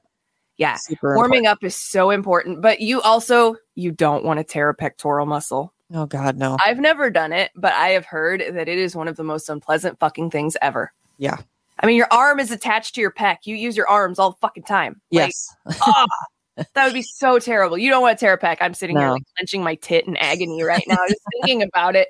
Yeah. 0.57 0.75
Super 0.75 1.15
Warming 1.15 1.47
up 1.47 1.63
is 1.63 1.75
so 1.75 2.11
important. 2.11 2.61
But 2.61 2.81
you 2.81 3.01
also, 3.01 3.55
you 3.75 3.91
don't 3.91 4.23
want 4.23 4.39
to 4.39 4.43
tear 4.43 4.69
a 4.69 4.75
pectoral 4.75 5.25
muscle. 5.25 5.73
Oh 5.93 6.05
God, 6.05 6.37
no. 6.37 6.57
I've 6.63 6.79
never 6.79 7.09
done 7.09 7.33
it, 7.33 7.51
but 7.55 7.73
I 7.73 7.89
have 7.89 8.05
heard 8.05 8.43
that 8.53 8.69
it 8.69 8.77
is 8.77 8.95
one 8.95 9.07
of 9.07 9.17
the 9.17 9.23
most 9.23 9.49
unpleasant 9.49 9.99
fucking 9.99 10.29
things 10.29 10.55
ever. 10.61 10.93
Yeah. 11.17 11.37
I 11.79 11.85
mean, 11.85 11.97
your 11.97 12.07
arm 12.11 12.39
is 12.39 12.51
attached 12.51 12.95
to 12.95 13.01
your 13.01 13.11
pec. 13.11 13.37
You 13.45 13.55
use 13.55 13.75
your 13.75 13.89
arms 13.89 14.19
all 14.19 14.31
the 14.31 14.37
fucking 14.37 14.63
time. 14.63 15.01
Like, 15.11 15.33
yes. 15.33 15.55
ah, 15.81 16.07
that 16.55 16.85
would 16.85 16.93
be 16.93 17.01
so 17.01 17.39
terrible. 17.39 17.77
You 17.77 17.89
don't 17.89 18.01
want 18.01 18.17
to 18.17 18.25
tear 18.25 18.33
a 18.33 18.37
pec. 18.37 18.57
I'm 18.61 18.73
sitting 18.73 18.97
here 18.97 19.09
like 19.09 19.23
clenching 19.35 19.63
my 19.63 19.75
tit 19.75 20.07
in 20.07 20.15
agony 20.17 20.63
right 20.63 20.83
now, 20.87 20.97
just 21.07 21.21
thinking 21.31 21.63
about 21.63 21.95
it. 21.95 22.09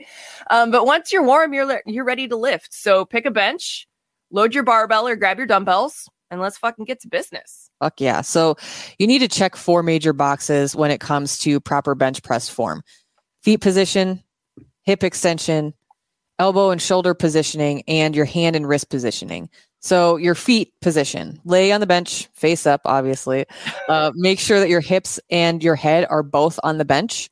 Um, 0.49 0.71
but 0.71 0.85
once 0.85 1.11
you're 1.11 1.23
warm, 1.23 1.53
you're 1.53 1.65
le- 1.65 1.81
you're 1.85 2.05
ready 2.05 2.27
to 2.27 2.35
lift. 2.35 2.73
So 2.73 3.05
pick 3.05 3.25
a 3.25 3.31
bench, 3.31 3.87
load 4.29 4.53
your 4.53 4.63
barbell 4.63 5.07
or 5.07 5.15
grab 5.15 5.37
your 5.37 5.47
dumbbells, 5.47 6.09
and 6.29 6.41
let's 6.41 6.57
fucking 6.57 6.85
get 6.85 7.01
to 7.01 7.07
business. 7.07 7.69
Fuck 7.79 8.01
yeah. 8.01 8.21
So 8.21 8.57
you 8.99 9.07
need 9.07 9.19
to 9.19 9.27
check 9.27 9.55
four 9.55 9.83
major 9.83 10.13
boxes 10.13 10.75
when 10.75 10.91
it 10.91 10.99
comes 10.99 11.37
to 11.39 11.59
proper 11.59 11.95
bench 11.95 12.21
press 12.23 12.49
form 12.49 12.83
feet 13.41 13.57
position, 13.61 14.23
hip 14.83 15.03
extension, 15.03 15.73
elbow 16.39 16.71
and 16.71 16.81
shoulder 16.81 17.13
positioning, 17.13 17.83
and 17.87 18.15
your 18.15 18.25
hand 18.25 18.55
and 18.55 18.67
wrist 18.67 18.89
positioning. 18.89 19.49
So 19.79 20.17
your 20.17 20.35
feet 20.35 20.73
position, 20.81 21.39
lay 21.43 21.71
on 21.71 21.79
the 21.81 21.87
bench, 21.87 22.27
face 22.33 22.67
up, 22.67 22.81
obviously. 22.85 23.45
Uh, 23.89 24.11
make 24.15 24.39
sure 24.39 24.59
that 24.59 24.69
your 24.69 24.79
hips 24.81 25.19
and 25.31 25.63
your 25.63 25.75
head 25.75 26.05
are 26.09 26.21
both 26.23 26.59
on 26.63 26.77
the 26.77 26.85
bench. 26.85 27.29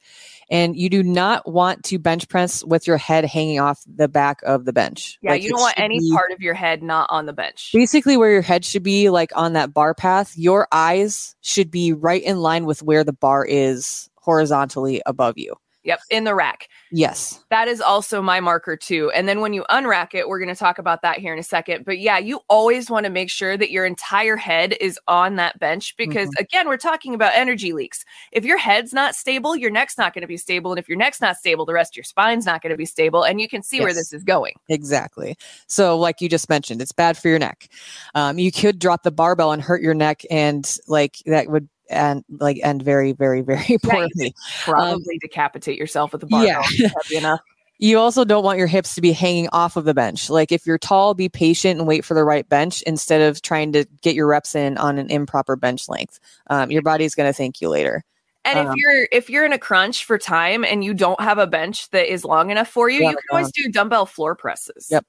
And 0.52 0.76
you 0.76 0.90
do 0.90 1.04
not 1.04 1.48
want 1.48 1.84
to 1.86 2.00
bench 2.00 2.28
press 2.28 2.64
with 2.64 2.88
your 2.88 2.98
head 2.98 3.24
hanging 3.24 3.60
off 3.60 3.84
the 3.86 4.08
back 4.08 4.40
of 4.42 4.66
the 4.66 4.74
bench. 4.74 5.20
Yeah, 5.22 5.30
Like, 5.32 5.44
you 5.44 5.50
don't 5.52 5.60
want 5.62 5.78
any 5.78 6.00
be- 6.00 6.12
part 6.12 6.32
of 6.32 6.42
your 6.42 6.56
head 6.56 6.82
not 6.82 7.08
on 7.12 7.28
the 7.28 7.34
bench. 7.34 7.70
basically 7.72 8.18
where 8.18 8.32
your 8.32 8.42
head 8.42 8.66
should 8.66 8.82
be 8.82 9.12
like 9.12 9.32
on 9.36 9.54
that 9.54 9.76
bar 9.76 9.94
path 9.94 10.36
your 10.36 10.68
eyes 10.72 11.36
should 11.42 11.70
be 11.70 11.94
right 11.94 12.24
in 12.24 12.40
line 12.40 12.66
with 12.66 12.82
where 12.82 13.04
the 13.04 13.14
bar 13.14 13.46
is 13.46 14.10
horizontally 14.16 15.04
above 15.06 15.38
you 15.38 15.54
Yep, 15.84 16.00
in 16.10 16.24
the 16.26 16.36
rack. 16.36 16.68
yes 16.92 17.44
That 17.50 17.68
is 17.68 17.80
also 17.82 18.22
my 18.22 18.40
marker 18.40 18.76
too. 18.76 19.12
And 19.12 19.28
then 19.28 19.40
when 19.40 19.54
you 19.54 19.64
unrack 19.70 20.14
it, 20.14 20.28
we're 20.28 20.40
going 20.40 20.54
to 20.54 20.60
talk 20.60 20.78
about 20.78 21.02
that 21.04 21.20
here 21.20 21.32
in 21.32 21.40
a 21.40 21.44
second. 21.44 21.86
But 21.86 22.00
yeah, 22.00 22.18
you 22.18 22.42
always 22.50 22.90
want 22.90 23.06
to 23.06 23.10
make 23.10 23.30
sure 23.30 23.56
that 23.56 23.72
your 23.72 23.86
entire 23.86 24.36
head 24.36 24.76
is 24.82 25.00
on 25.08 25.38
that 25.38 25.58
bench 25.60 25.96
because 25.98 26.30
Mm-hmm. 26.30 26.42
again, 26.44 26.68
we're 26.68 26.78
talking 26.78 27.14
about 27.14 27.34
energy 27.34 27.72
leaks. 27.74 28.04
If 28.32 28.44
your 28.44 28.58
head's 28.58 28.94
not 28.94 29.16
stable, 29.16 29.56
your 29.56 29.72
neck's 29.72 29.98
not 29.98 30.14
going 30.14 30.22
to 30.22 30.28
be 30.28 30.38
stable. 30.38 30.72
And 30.72 30.80
if 30.80 30.90
your 30.90 30.98
neck's 30.98 31.22
not 31.22 31.38
stable, 31.38 31.66
the 31.66 31.74
rest 31.74 31.94
of 31.94 31.98
your 31.98 32.04
spine's 32.04 32.46
not 32.46 32.62
going 32.62 32.72
to 32.72 32.78
be 32.78 32.86
stable. 32.86 33.24
And 33.24 33.40
you 33.40 33.48
can 33.48 33.64
see 33.64 33.80
where 33.80 33.94
this 33.94 34.12
is 34.14 34.24
going. 34.24 34.54
exactly 34.68 35.38
so 35.68 35.98
like 35.98 36.22
you 36.22 36.30
just 36.30 36.50
mentioned 36.50 36.82
it's 36.82 36.92
bad 36.92 37.18
for 37.18 37.30
your 37.30 37.40
neck 37.40 37.70
um, 38.16 38.38
you 38.38 38.52
could 38.52 38.80
drop 38.80 39.04
the 39.04 39.12
barbell 39.12 39.52
and 39.52 39.62
hurt 39.62 39.82
your 39.82 39.94
neck 39.94 40.24
and 40.30 40.78
like 40.88 41.18
that 41.26 41.50
would 41.50 41.68
and 41.90 42.24
like 42.40 42.60
end 42.64 42.82
very 42.84 43.12
very 43.12 43.42
very 43.54 43.78
poorly 43.84 44.34
Probably 44.64 45.18
decapitate 45.20 45.78
yourself 45.78 46.14
with 46.14 46.24
a 46.24 46.28
barbell. 46.28 46.48
yeah. 46.48 46.62
if 46.86 46.92
heavy 47.04 47.18
enough. 47.18 47.40
you 47.80 47.98
also 48.00 48.24
don't 48.26 48.44
want 48.44 48.58
your 48.58 48.68
hips 48.68 48.96
to 48.96 49.02
be 49.02 49.12
hanging 49.12 49.48
off 49.54 49.76
of 49.78 49.86
the 49.86 49.94
bench. 49.94 50.30
Like 50.30 50.52
if 50.52 50.66
you're 50.68 50.78
tall, 50.78 51.14
be 51.14 51.30
patient 51.30 51.80
and 51.80 51.88
wait 51.88 52.04
for 52.06 52.14
the 52.14 52.24
right 52.24 52.48
bench 52.48 52.82
instead 52.84 53.22
of 53.22 53.42
trying 53.42 53.72
to 53.74 53.86
get 54.02 54.16
your 54.16 54.28
reps 54.28 54.54
in 54.56 54.78
on 54.78 54.98
an 54.98 55.10
improper 55.10 55.56
bench 55.56 55.88
length. 55.90 56.20
Um, 56.48 56.72
your 56.72 56.82
body's 56.82 57.16
going 57.16 57.30
to 57.30 57.34
thank 57.34 57.62
you 57.62 57.70
later. 57.70 58.04
And 58.46 58.58
if 58.60 58.68
Um, 58.68 58.74
you're 58.78 59.08
if 59.12 59.30
you're 59.30 59.46
in 59.46 59.54
a 59.54 59.58
crunch 59.60 60.06
for 60.06 60.18
time 60.18 60.64
and 60.64 60.84
you 60.84 60.94
don't 60.94 61.20
have 61.22 61.38
a 61.40 61.48
bench 61.48 61.90
that 61.92 62.12
is 62.12 62.24
long 62.24 62.52
enough 62.52 62.68
for 62.70 62.90
you, 62.90 63.02
Yeah, 63.02 63.10
you 63.12 63.16
can 63.18 63.24
always 63.38 63.52
do 63.52 63.70
dumbbell 63.70 64.06
floor 64.06 64.36
presses. 64.36 64.88
Yep. 64.90 65.06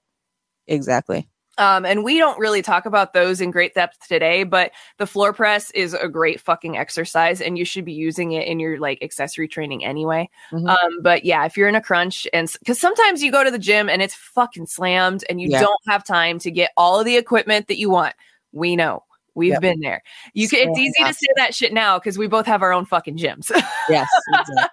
Exactly. 0.66 1.28
Um, 1.60 1.84
and 1.84 2.02
we 2.02 2.16
don't 2.18 2.38
really 2.38 2.62
talk 2.62 2.86
about 2.86 3.12
those 3.12 3.40
in 3.42 3.50
great 3.50 3.74
depth 3.74 4.08
today, 4.08 4.44
but 4.44 4.72
the 4.96 5.06
floor 5.06 5.32
press 5.34 5.70
is 5.72 5.92
a 5.92 6.08
great 6.08 6.40
fucking 6.40 6.78
exercise 6.78 7.40
and 7.42 7.58
you 7.58 7.66
should 7.66 7.84
be 7.84 7.92
using 7.92 8.32
it 8.32 8.46
in 8.48 8.58
your 8.58 8.78
like 8.78 9.02
accessory 9.02 9.46
training 9.46 9.84
anyway. 9.84 10.28
Mhm. 10.52 10.68
Um, 10.68 11.02
but 11.02 11.24
yeah, 11.24 11.44
if 11.44 11.56
you're 11.58 11.68
in 11.68 11.74
a 11.74 11.82
crunch 11.82 12.26
and 12.32 12.50
because 12.60 12.80
sometimes 12.80 13.22
you 13.22 13.30
go 13.30 13.44
to 13.44 13.50
the 13.50 13.58
gym 13.58 13.90
and 13.90 14.00
it's 14.00 14.14
fucking 14.14 14.66
slammed 14.66 15.22
and 15.28 15.38
you 15.40 15.48
Yeah. 15.50 15.60
don't 15.60 15.80
have 15.86 16.02
time 16.02 16.38
to 16.40 16.50
get 16.50 16.70
all 16.78 16.98
of 16.98 17.04
the 17.04 17.18
equipment 17.18 17.68
that 17.68 17.76
you 17.78 17.90
want. 17.90 18.14
We 18.52 18.74
know. 18.74 19.04
We've 19.34 19.52
Yep. 19.52 19.60
been 19.60 19.80
there. 19.80 20.02
You 20.34 20.48
can, 20.48 20.70
it's 20.70 20.78
easy 20.78 21.04
to 21.04 21.12
say 21.14 21.26
that 21.36 21.54
shit 21.54 21.72
now 21.72 21.98
because 21.98 22.18
we 22.18 22.26
both 22.26 22.46
have 22.46 22.62
our 22.62 22.72
own 22.72 22.84
fucking 22.84 23.16
gyms. 23.18 23.50
Yes. 23.88 24.08
Exactly. 24.40 24.70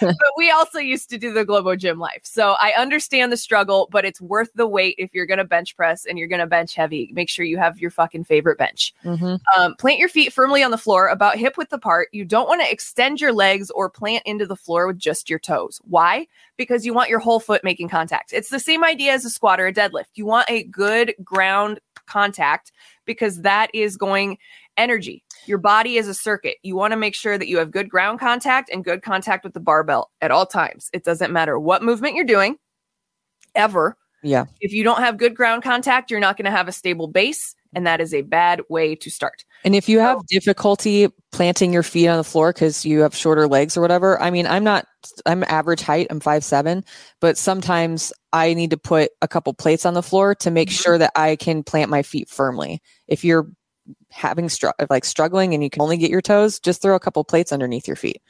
but 0.00 0.32
we 0.36 0.50
also 0.50 0.78
used 0.78 1.10
to 1.10 1.18
do 1.18 1.32
the 1.32 1.44
Globo 1.44 1.74
Gym 1.76 1.98
life. 1.98 2.20
So 2.24 2.54
I 2.60 2.72
understand 2.78 3.32
the 3.32 3.36
struggle, 3.36 3.88
but 3.90 4.04
it's 4.04 4.20
worth 4.20 4.50
the 4.54 4.66
wait 4.66 4.94
if 4.98 5.14
you're 5.14 5.26
going 5.26 5.38
to 5.38 5.44
bench 5.44 5.76
press 5.76 6.04
and 6.04 6.18
you're 6.18 6.28
going 6.28 6.40
to 6.40 6.46
bench 6.46 6.74
heavy. 6.74 7.10
Make 7.12 7.28
sure 7.28 7.44
you 7.44 7.58
have 7.58 7.78
your 7.78 7.90
fucking 7.90 8.24
favorite 8.24 8.58
bench. 8.58 8.94
Mhm. 9.04 9.40
Um, 9.56 9.74
plant 9.76 9.98
your 9.98 10.08
feet 10.08 10.32
firmly 10.32 10.62
on 10.62 10.70
the 10.70 10.78
floor, 10.78 11.08
about 11.08 11.36
hip 11.36 11.56
width 11.56 11.72
apart. 11.72 12.08
You 12.12 12.24
don't 12.24 12.48
want 12.48 12.62
to 12.62 12.70
extend 12.70 13.20
your 13.20 13.32
legs 13.32 13.70
or 13.70 13.88
plant 13.90 14.22
into 14.26 14.46
the 14.46 14.56
floor 14.56 14.86
with 14.86 14.98
just 14.98 15.28
your 15.30 15.38
toes. 15.38 15.80
Why? 15.84 16.26
Because 16.56 16.84
you 16.86 16.92
want 16.94 17.08
your 17.10 17.20
whole 17.20 17.40
foot 17.40 17.64
making 17.64 17.88
contact. 17.88 18.32
It's 18.32 18.50
the 18.50 18.60
same 18.60 18.84
idea 18.84 19.12
as 19.12 19.24
a 19.24 19.30
squat 19.30 19.60
or 19.60 19.66
a 19.66 19.72
deadlift. 19.72 20.06
You 20.14 20.26
want 20.26 20.48
a 20.50 20.64
good 20.64 21.14
ground 21.24 21.80
contact 22.08 22.72
because 23.04 23.42
that 23.42 23.70
is 23.72 23.96
going 23.96 24.38
energy. 24.76 25.22
Your 25.46 25.58
body 25.58 25.96
is 25.96 26.08
a 26.08 26.14
circuit. 26.14 26.56
You 26.62 26.76
want 26.76 26.92
to 26.92 26.96
make 26.96 27.14
sure 27.14 27.38
that 27.38 27.48
you 27.48 27.58
have 27.58 27.70
good 27.70 27.88
ground 27.88 28.20
contact 28.20 28.70
and 28.72 28.84
good 28.84 29.02
contact 29.02 29.44
with 29.44 29.54
the 29.54 29.60
barbell 29.60 30.10
at 30.20 30.30
all 30.30 30.46
times. 30.46 30.90
It 30.92 31.04
doesn't 31.04 31.32
matter 31.32 31.58
what 31.58 31.82
movement 31.82 32.14
you're 32.14 32.24
doing, 32.24 32.56
ever. 33.54 33.96
Yeah. 34.22 34.46
If 34.60 34.72
you 34.72 34.82
don't 34.82 34.98
have 35.00 35.16
good 35.16 35.36
ground 35.36 35.62
contact, 35.62 36.10
you're 36.10 36.20
not 36.20 36.36
going 36.36 36.46
to 36.46 36.50
have 36.50 36.68
a 36.68 36.72
stable 36.72 37.06
base. 37.06 37.54
And 37.74 37.86
that 37.86 38.00
is 38.00 38.14
a 38.14 38.22
bad 38.22 38.62
way 38.68 38.94
to 38.94 39.10
start. 39.10 39.44
And 39.64 39.74
if 39.74 39.88
you 39.88 39.98
have 39.98 40.24
difficulty 40.26 41.08
planting 41.32 41.72
your 41.72 41.82
feet 41.82 42.08
on 42.08 42.16
the 42.16 42.24
floor 42.24 42.52
because 42.52 42.84
you 42.86 43.00
have 43.00 43.14
shorter 43.14 43.46
legs 43.46 43.76
or 43.76 43.80
whatever, 43.80 44.20
I 44.22 44.30
mean, 44.30 44.46
I'm 44.46 44.64
not, 44.64 44.86
I'm 45.26 45.44
average 45.44 45.82
height, 45.82 46.06
I'm 46.10 46.20
five 46.20 46.44
seven, 46.44 46.84
but 47.20 47.36
sometimes 47.36 48.12
I 48.32 48.54
need 48.54 48.70
to 48.70 48.78
put 48.78 49.10
a 49.20 49.28
couple 49.28 49.52
plates 49.54 49.84
on 49.84 49.94
the 49.94 50.02
floor 50.02 50.34
to 50.36 50.50
make 50.50 50.70
Mhm. 50.70 50.82
sure 50.82 50.98
that 50.98 51.12
I 51.14 51.36
can 51.36 51.62
plant 51.62 51.90
my 51.90 52.02
feet 52.02 52.28
firmly. 52.30 52.80
If 53.06 53.24
you're 53.24 53.48
having 54.10 54.48
str- 54.48 54.68
like 54.90 55.04
struggling 55.04 55.54
and 55.54 55.62
you 55.62 55.70
can 55.70 55.82
only 55.82 55.96
get 55.96 56.10
your 56.10 56.22
toes, 56.22 56.58
just 56.60 56.80
throw 56.82 56.94
a 56.94 57.00
couple 57.00 57.22
plates 57.24 57.52
underneath 57.52 57.86
your 57.86 57.96
feet. 57.96 58.22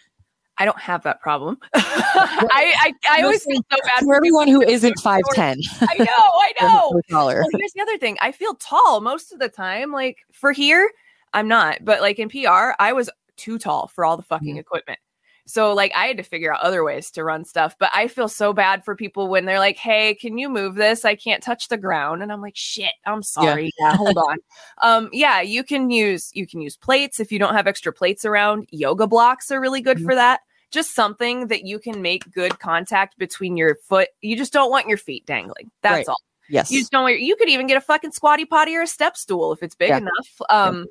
I 0.59 0.65
don't 0.65 0.79
have 0.81 1.03
that 1.05 1.21
problem. 1.21 1.59
I, 1.75 2.75
I, 2.81 2.95
I 3.11 3.23
always 3.23 3.45
feel 3.45 3.61
so 3.71 3.79
bad 3.85 4.05
For 4.05 4.15
everyone 4.15 4.49
who 4.49 4.63
isn't 4.63 4.99
five 5.01 5.23
ten, 5.33 5.59
I 5.83 5.97
know, 5.99 6.05
I 6.17 6.53
know. 6.61 6.91
Well, 6.91 7.49
here's 7.57 7.73
the 7.73 7.81
other 7.83 7.99
thing. 7.99 8.17
I 8.21 8.33
feel 8.33 8.55
tall 8.55 9.01
most 9.01 9.33
of 9.33 9.39
the 9.39 9.49
time. 9.49 9.93
Like 9.93 10.19
for 10.33 10.53
here, 10.53 10.91
I'm 11.33 11.49
not, 11.49 11.85
but 11.85 12.01
like 12.01 12.19
in 12.19 12.29
PR, 12.29 12.73
I 12.79 12.93
was 12.93 13.11
too 13.37 13.59
tall 13.59 13.89
for 13.89 14.05
all 14.05 14.17
the 14.17 14.23
fucking 14.23 14.57
Mhm. 14.57 14.61
equipment. 14.61 14.99
So 15.47 15.73
like 15.73 15.93
I 15.95 16.07
had 16.09 16.19
to 16.19 16.23
figure 16.23 16.53
out 16.53 16.61
other 16.61 16.85
ways 16.85 17.11
to 17.13 17.25
run 17.25 17.43
stuff. 17.45 17.75
But 17.79 17.91
I 17.95 18.09
feel 18.09 18.29
so 18.29 18.53
bad 18.53 18.85
for 18.85 18.95
people 18.95 19.29
when 19.29 19.47
they're 19.47 19.59
like, 19.59 19.79
"Hey, 19.79 20.15
can 20.15 20.37
you 20.37 20.51
move 20.51 20.75
this? 20.75 21.07
I 21.07 21.15
can't 21.15 21.43
touch 21.43 21.69
the 21.69 21.79
ground." 21.79 22.23
And 22.23 22.31
I'm 22.31 22.43
like, 22.43 22.57
"Shit, 22.57 22.93
I'm 23.07 23.23
sorry. 23.23 23.71
Yeah, 23.81 23.95
hold 23.97 24.19
on." 24.19 24.37
Um, 24.83 25.09
yeah, 25.11 25.41
you 25.41 25.65
can 25.65 25.89
use 25.91 26.31
you 26.35 26.47
can 26.47 26.61
use 26.61 26.77
plates 26.77 27.19
if 27.19 27.33
you 27.33 27.39
don't 27.39 27.55
have 27.55 27.67
extra 27.67 27.95
plates 27.95 28.27
around. 28.27 28.69
Yoga 28.73 29.07
blocks 29.07 29.51
are 29.51 29.59
really 29.61 29.81
good 29.81 29.97
Mhm. 29.99 30.05
for 30.05 30.15
that. 30.17 30.41
Just 30.71 30.95
something 30.95 31.47
that 31.49 31.65
you 31.65 31.79
can 31.79 32.03
make 32.03 32.31
good 32.33 32.59
contact 32.59 33.19
between 33.19 33.57
your 33.57 33.77
foot. 33.89 34.09
You 34.21 34.37
just 34.37 34.53
don't 34.53 34.71
want 34.71 34.87
your 34.89 34.99
feet 34.99 35.25
dangling. 35.27 35.71
That's 35.83 35.97
Right. 35.97 36.09
all. 36.09 36.21
Yes. 36.49 36.71
You 36.71 36.81
just 36.81 36.93
don't. 36.93 37.03
want- 37.05 37.21
You 37.21 37.37
could 37.37 37.49
even 37.49 37.67
get 37.67 37.77
a 37.77 37.81
fucking 37.81 38.13
squatty 38.13 38.45
potty 38.45 38.75
or 38.77 38.83
a 38.83 38.87
step 38.87 39.17
stool 39.17 39.53
if 39.53 39.63
it's 39.63 39.75
big 39.75 39.91
Yeah. 39.91 39.99
enough. 39.99 40.41
Um, 40.49 40.87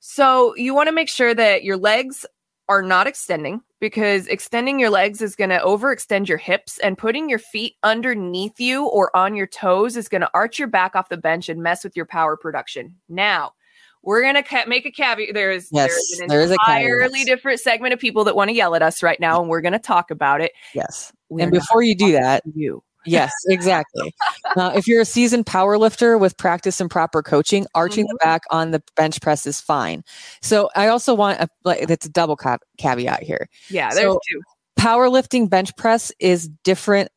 so 0.00 0.54
you 0.56 0.74
want 0.74 0.88
to 0.88 0.92
make 0.92 1.08
sure 1.08 1.34
that 1.34 1.64
your 1.64 1.76
legs 1.76 2.24
are 2.68 2.82
not 2.82 3.06
extending 3.06 3.62
because 3.80 4.26
extending 4.26 4.78
your 4.78 4.90
legs 4.90 5.22
is 5.22 5.34
going 5.34 5.48
to 5.50 5.58
overextend 5.60 6.28
your 6.28 6.36
hips 6.36 6.78
and 6.78 6.98
putting 6.98 7.28
your 7.30 7.38
feet 7.38 7.76
underneath 7.82 8.60
you 8.60 8.84
or 8.84 9.14
on 9.16 9.34
your 9.34 9.46
toes 9.46 9.96
is 9.96 10.08
going 10.08 10.20
to 10.20 10.30
arch 10.34 10.58
your 10.58 10.68
back 10.68 10.94
off 10.94 11.08
the 11.08 11.16
bench 11.16 11.48
and 11.48 11.62
mess 11.62 11.82
with 11.84 11.96
your 11.96 12.04
power 12.04 12.36
production. 12.36 12.94
Now, 13.08 13.54
we're 14.02 14.22
going 14.22 14.34
to 14.34 14.42
ca- 14.42 14.64
make 14.66 14.86
a 14.86 14.90
caveat. 14.90 15.34
There's, 15.34 15.68
Yes, 15.72 15.88
there's 15.90 16.20
an 16.20 16.28
there 16.28 16.40
is 16.40 16.50
a 16.50 16.54
entirely 16.54 17.24
different 17.24 17.60
segment 17.60 17.92
of 17.94 18.00
people 18.00 18.24
that 18.24 18.36
want 18.36 18.48
to 18.50 18.54
yell 18.54 18.74
at 18.74 18.82
us 18.82 19.02
right 19.02 19.18
now, 19.20 19.40
and 19.40 19.48
we're 19.48 19.60
going 19.60 19.72
to 19.72 19.78
talk 19.78 20.10
about 20.10 20.40
it. 20.40 20.52
yes. 20.74 21.12
We're 21.30 21.42
and 21.42 21.52
before 21.52 21.82
you 21.82 21.94
do 21.94 22.12
that, 22.12 22.42
you. 22.54 22.82
Yes, 23.04 23.32
exactly. 23.48 24.14
uh, 24.56 24.72
if 24.74 24.86
you're 24.88 25.00
a 25.00 25.04
seasoned 25.06 25.46
power 25.46 25.78
lifter 25.78 26.16
with 26.18 26.36
practice 26.36 26.80
and 26.80 26.90
proper 26.90 27.22
coaching, 27.22 27.66
arching 27.74 28.06
the 28.06 28.16
back 28.22 28.42
on 28.50 28.70
the 28.70 28.82
bench 28.96 29.20
press 29.20 29.46
is 29.46 29.60
fine. 29.60 30.02
So 30.42 30.68
I 30.74 30.88
also 30.88 31.14
want 31.14 31.40
a 31.40 31.48
like 31.64 31.80
it's 31.90 32.06
a 32.06 32.10
double 32.10 32.36
ca- 32.36 32.58
caveat 32.78 33.22
here. 33.22 33.48
Yeah, 33.70 33.90
there's 33.94 34.04
So- 34.12 34.20
two. 34.30 34.40
Powerlifting 34.78 35.50
bench 35.50 35.74
press 35.76 36.12
is 36.18 36.48
different 36.64 37.10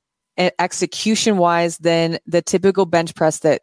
execution 0.60 1.38
wise 1.38 1.78
than 1.78 2.18
the 2.26 2.42
typical 2.42 2.86
bench 2.86 3.14
press 3.16 3.40
that 3.40 3.62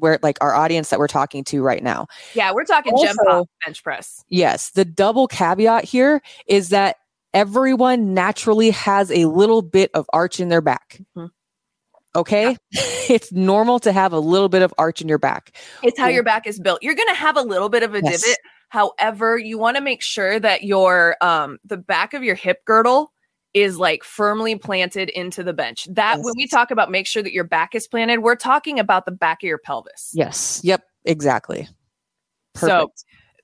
where 0.00 0.18
like 0.22 0.38
our 0.40 0.54
audience 0.54 0.90
that 0.90 0.98
we're 0.98 1.06
talking 1.06 1.44
to 1.44 1.62
right 1.62 1.82
now. 1.82 2.06
Yeah, 2.34 2.52
we're 2.52 2.64
talking 2.64 2.92
Also- 2.92 3.14
pop 3.24 3.48
bench 3.64 3.82
press. 3.84 4.24
Yes, 4.28 4.70
the 4.70 4.84
double 4.84 5.28
caveat 5.28 5.84
here 5.84 6.20
is 6.46 6.70
that 6.70 6.96
everyone 7.32 8.12
naturally 8.12 8.70
has 8.70 9.10
a 9.12 9.26
little 9.26 9.62
bit 9.62 9.90
of 9.94 10.06
arch 10.12 10.40
in 10.40 10.48
their 10.48 10.60
back. 10.60 11.00
Mhm. 11.16 11.30
Okay? 12.16 12.56
it's 13.08 13.30
normal 13.30 13.78
to 13.80 13.92
have 13.92 14.12
a 14.12 14.18
little 14.18 14.48
bit 14.48 14.62
of 14.62 14.74
arch 14.78 15.00
in 15.00 15.08
your 15.08 15.18
back. 15.18 15.56
It's 15.82 15.98
how 15.98 16.06
Yeah. 16.08 16.14
your 16.14 16.22
back 16.24 16.46
is 16.48 16.58
built. 16.58 16.82
You're 16.82 16.96
going 16.96 17.08
to 17.08 17.14
have 17.14 17.36
a 17.36 17.42
little 17.42 17.68
bit 17.68 17.84
of 17.84 17.94
a 17.94 18.00
Yes. 18.02 18.22
divot. 18.22 18.38
However, 18.70 19.38
you 19.38 19.58
want 19.58 19.76
to 19.76 19.82
make 19.82 20.02
sure 20.02 20.38
that 20.40 20.64
your 20.64 21.16
um 21.20 21.58
the 21.64 21.76
back 21.76 22.14
of 22.14 22.22
your 22.24 22.34
hip 22.34 22.64
girdle 22.64 23.12
is 23.54 23.78
like 23.78 24.04
firmly 24.04 24.56
planted 24.56 25.08
into 25.10 25.42
the 25.42 25.52
bench. 25.52 25.86
That 25.90 26.18
when 26.20 26.34
we 26.36 26.46
talk 26.46 26.70
about 26.70 26.90
make 26.90 27.06
sure 27.06 27.22
that 27.22 27.32
your 27.32 27.44
back 27.44 27.74
is 27.74 27.88
planted, 27.88 28.20
we're 28.20 28.36
talking 28.36 28.78
about 28.78 29.04
the 29.06 29.12
back 29.12 29.42
of 29.42 29.48
your 29.48 29.58
pelvis. 29.58 30.10
Yes. 30.14 30.60
Yep, 30.62 30.82
exactly. 31.04 31.68
Perfect. 32.54 32.70
So 32.70 32.92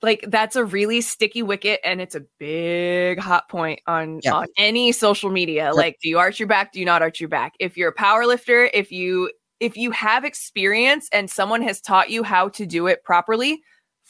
like 0.01 0.25
that's 0.27 0.55
a 0.55 0.63
really 0.63 1.01
sticky 1.01 1.43
wicket 1.43 1.79
and 1.83 2.01
it's 2.01 2.15
a 2.15 2.21
big 2.39 3.19
hot 3.19 3.49
point 3.49 3.79
on 3.87 4.19
Yeah. 4.23 4.35
on 4.35 4.47
any 4.57 4.91
social 4.91 5.29
media 5.29 5.71
like 5.73 5.97
do 6.01 6.09
you 6.09 6.19
arch 6.19 6.39
your 6.39 6.47
back 6.47 6.71
do 6.71 6.79
you 6.79 6.85
not 6.85 7.01
arch 7.01 7.19
your 7.19 7.29
back 7.29 7.53
if 7.59 7.75
you're 7.77 7.89
a 7.89 7.93
power 7.93 8.25
lifter 8.25 8.69
if 8.73 8.91
you 8.91 9.31
if 9.59 9.75
you 9.75 9.89
have 9.91 10.23
experience 10.23 11.09
and 11.11 11.29
someone 11.29 11.61
has 11.63 11.81
taught 11.81 12.11
you 12.11 12.21
how 12.21 12.49
to 12.49 12.65
do 12.65 12.85
it 12.85 13.03
properly 13.03 13.61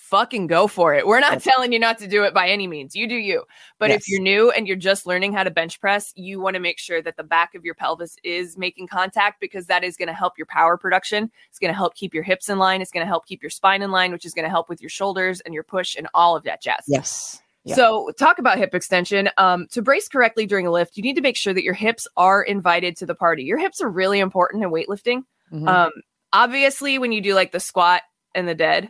fucking 0.09 0.47
go 0.47 0.67
for 0.67 0.93
it 0.93 1.05
we're 1.05 1.19
not 1.19 1.41
telling 1.41 1.71
you 1.73 1.79
not 1.79 1.97
to 1.97 2.07
do 2.07 2.23
it 2.23 2.33
by 2.33 2.47
any 2.47 2.67
means 2.67 2.95
you 2.95 3.07
do 3.07 3.15
you 3.15 3.43
but 3.79 3.91
if 3.91 4.07
you're 4.07 4.21
new 4.21 4.49
and 4.51 4.67
you're 4.67 4.77
just 4.77 5.05
learning 5.05 5.33
how 5.33 5.43
to 5.43 5.51
bench 5.51 5.79
press 5.81 6.13
you 6.15 6.39
want 6.39 6.53
to 6.53 6.59
make 6.59 6.79
sure 6.79 7.01
that 7.01 7.17
the 7.17 7.23
back 7.23 7.53
of 7.55 7.65
your 7.65 7.75
pelvis 7.75 8.15
is 8.23 8.57
making 8.57 8.87
contact 8.87 9.39
because 9.41 9.67
that 9.67 9.83
is 9.83 9.97
going 9.97 10.07
to 10.07 10.13
help 10.13 10.37
your 10.37 10.47
power 10.47 10.77
production 10.77 11.29
it's 11.49 11.59
going 11.59 11.73
to 11.73 11.77
help 11.77 11.95
keep 11.95 12.13
your 12.13 12.23
hips 12.23 12.49
in 12.49 12.59
line. 12.59 12.81
It's 12.81 12.91
going 12.91 13.05
to 13.05 13.07
help 13.07 13.25
keep 13.25 13.41
your 13.41 13.49
spine 13.49 13.81
in 13.81 13.91
line, 13.91 14.11
which 14.11 14.25
is 14.25 14.33
going 14.33 14.43
to 14.43 14.49
help 14.49 14.69
with 14.69 14.81
your 14.81 14.89
shoulders 14.89 15.39
and 15.41 15.53
your 15.53 15.63
push 15.63 15.95
and 15.95 16.07
all 16.13 16.35
of 16.35 16.43
that 16.43 16.61
jazz. 16.61 16.83
yes. 16.87 17.41
Yeah. 17.63 17.75
So, 17.75 18.11
talk 18.17 18.39
about 18.39 18.57
hip 18.57 18.73
extension. 18.73 19.29
Um, 19.37 19.67
to 19.71 19.81
brace 19.81 20.07
correctly 20.07 20.45
during 20.45 20.65
a 20.65 20.71
lift, 20.71 20.95
you 20.95 21.03
need 21.03 21.15
to 21.17 21.21
make 21.21 21.35
sure 21.35 21.53
that 21.53 21.63
your 21.63 21.73
hips 21.73 22.07
are 22.15 22.41
invited 22.41 22.95
to 22.97 23.05
the 23.05 23.15
party. 23.15 23.43
Your 23.43 23.57
hips 23.57 23.81
are 23.81 23.89
really 23.89 24.19
important 24.19 24.63
in 24.63 24.69
weightlifting. 24.69 25.23
Mhm. 25.51 25.67
Um, 25.67 25.91
obviously, 26.31 26.97
when 26.97 27.11
you 27.11 27.19
do 27.19 27.33
like 27.33 27.51
the 27.51 27.59
squat 27.59 28.03
and 28.33 28.47
the 28.47 28.55
dead 28.55 28.89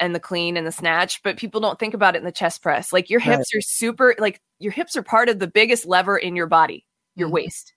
and 0.00 0.14
the 0.14 0.20
clean 0.20 0.56
and 0.56 0.66
the 0.66 0.72
snatch, 0.72 1.22
but 1.22 1.36
people 1.38 1.60
don't 1.60 1.78
think 1.78 1.94
about 1.94 2.14
it 2.14 2.18
in 2.18 2.24
the 2.24 2.32
chest 2.32 2.62
press. 2.62 2.92
Like 2.92 3.08
your 3.10 3.20
Right. 3.20 3.38
hips 3.38 3.54
are 3.54 3.60
super, 3.60 4.14
like 4.18 4.40
your 4.58 4.72
hips 4.72 4.96
are 4.96 5.02
part 5.02 5.28
of 5.28 5.38
the 5.38 5.46
biggest 5.46 5.86
lever 5.86 6.16
in 6.18 6.36
your 6.36 6.46
body, 6.46 6.86
your 7.14 7.28
Mhm. 7.28 7.32
waist. 7.32 7.72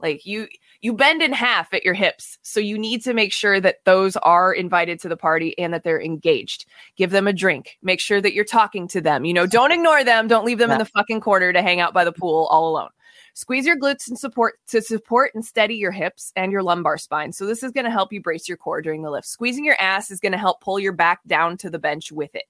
Like 0.00 0.26
you, 0.26 0.48
you 0.80 0.92
bend 0.94 1.22
in 1.22 1.32
half 1.32 1.72
at 1.72 1.84
your 1.84 1.94
hips. 1.94 2.36
So 2.42 2.58
you 2.58 2.76
need 2.76 3.04
to 3.04 3.14
make 3.14 3.32
sure 3.32 3.60
that 3.60 3.84
those 3.84 4.16
are 4.16 4.52
invited 4.52 4.98
to 5.00 5.08
the 5.08 5.16
party 5.16 5.56
and 5.58 5.72
that 5.72 5.84
they're 5.84 6.02
engaged. 6.02 6.66
Give 6.96 7.10
them 7.10 7.28
a 7.28 7.32
drink. 7.32 7.78
Make 7.82 8.00
sure 8.00 8.20
that 8.20 8.34
you're 8.34 8.44
talking 8.44 8.88
to 8.88 9.00
them. 9.00 9.24
You 9.24 9.32
know, 9.32 9.46
don't 9.46 9.70
ignore 9.70 10.02
them. 10.02 10.26
Don't 10.26 10.44
leave 10.44 10.58
them 10.58 10.72
in 10.72 10.78
the 10.78 10.84
fucking 10.86 11.20
corner 11.20 11.52
to 11.52 11.62
hang 11.62 11.78
out 11.78 11.94
by 11.94 12.04
the 12.04 12.12
pool 12.12 12.48
all 12.50 12.68
alone. 12.68 12.90
Squeeze 13.34 13.64
your 13.66 13.76
glutes 13.76 14.08
and 14.08 14.18
support 14.18 14.54
to 14.68 14.82
support 14.82 15.30
and 15.34 15.44
steady 15.44 15.74
your 15.76 15.90
hips 15.92 16.32
and 16.36 16.52
your 16.52 16.62
lumbar 16.62 16.98
spine. 16.98 17.32
So 17.32 17.46
this 17.46 17.62
is 17.62 17.70
going 17.72 17.84
to 17.86 17.90
help 17.90 18.12
you 18.12 18.20
brace 18.20 18.46
your 18.48 18.58
core 18.58 18.82
during 18.82 19.02
the 19.02 19.10
lift. 19.10 19.26
Squeezing 19.26 19.64
your 19.64 19.76
ass 19.80 20.10
is 20.10 20.20
going 20.20 20.32
to 20.32 20.38
help 20.38 20.60
pull 20.60 20.78
your 20.78 20.92
back 20.92 21.20
down 21.26 21.56
to 21.58 21.70
the 21.70 21.78
bench 21.78 22.12
with 22.12 22.34
it. 22.34 22.44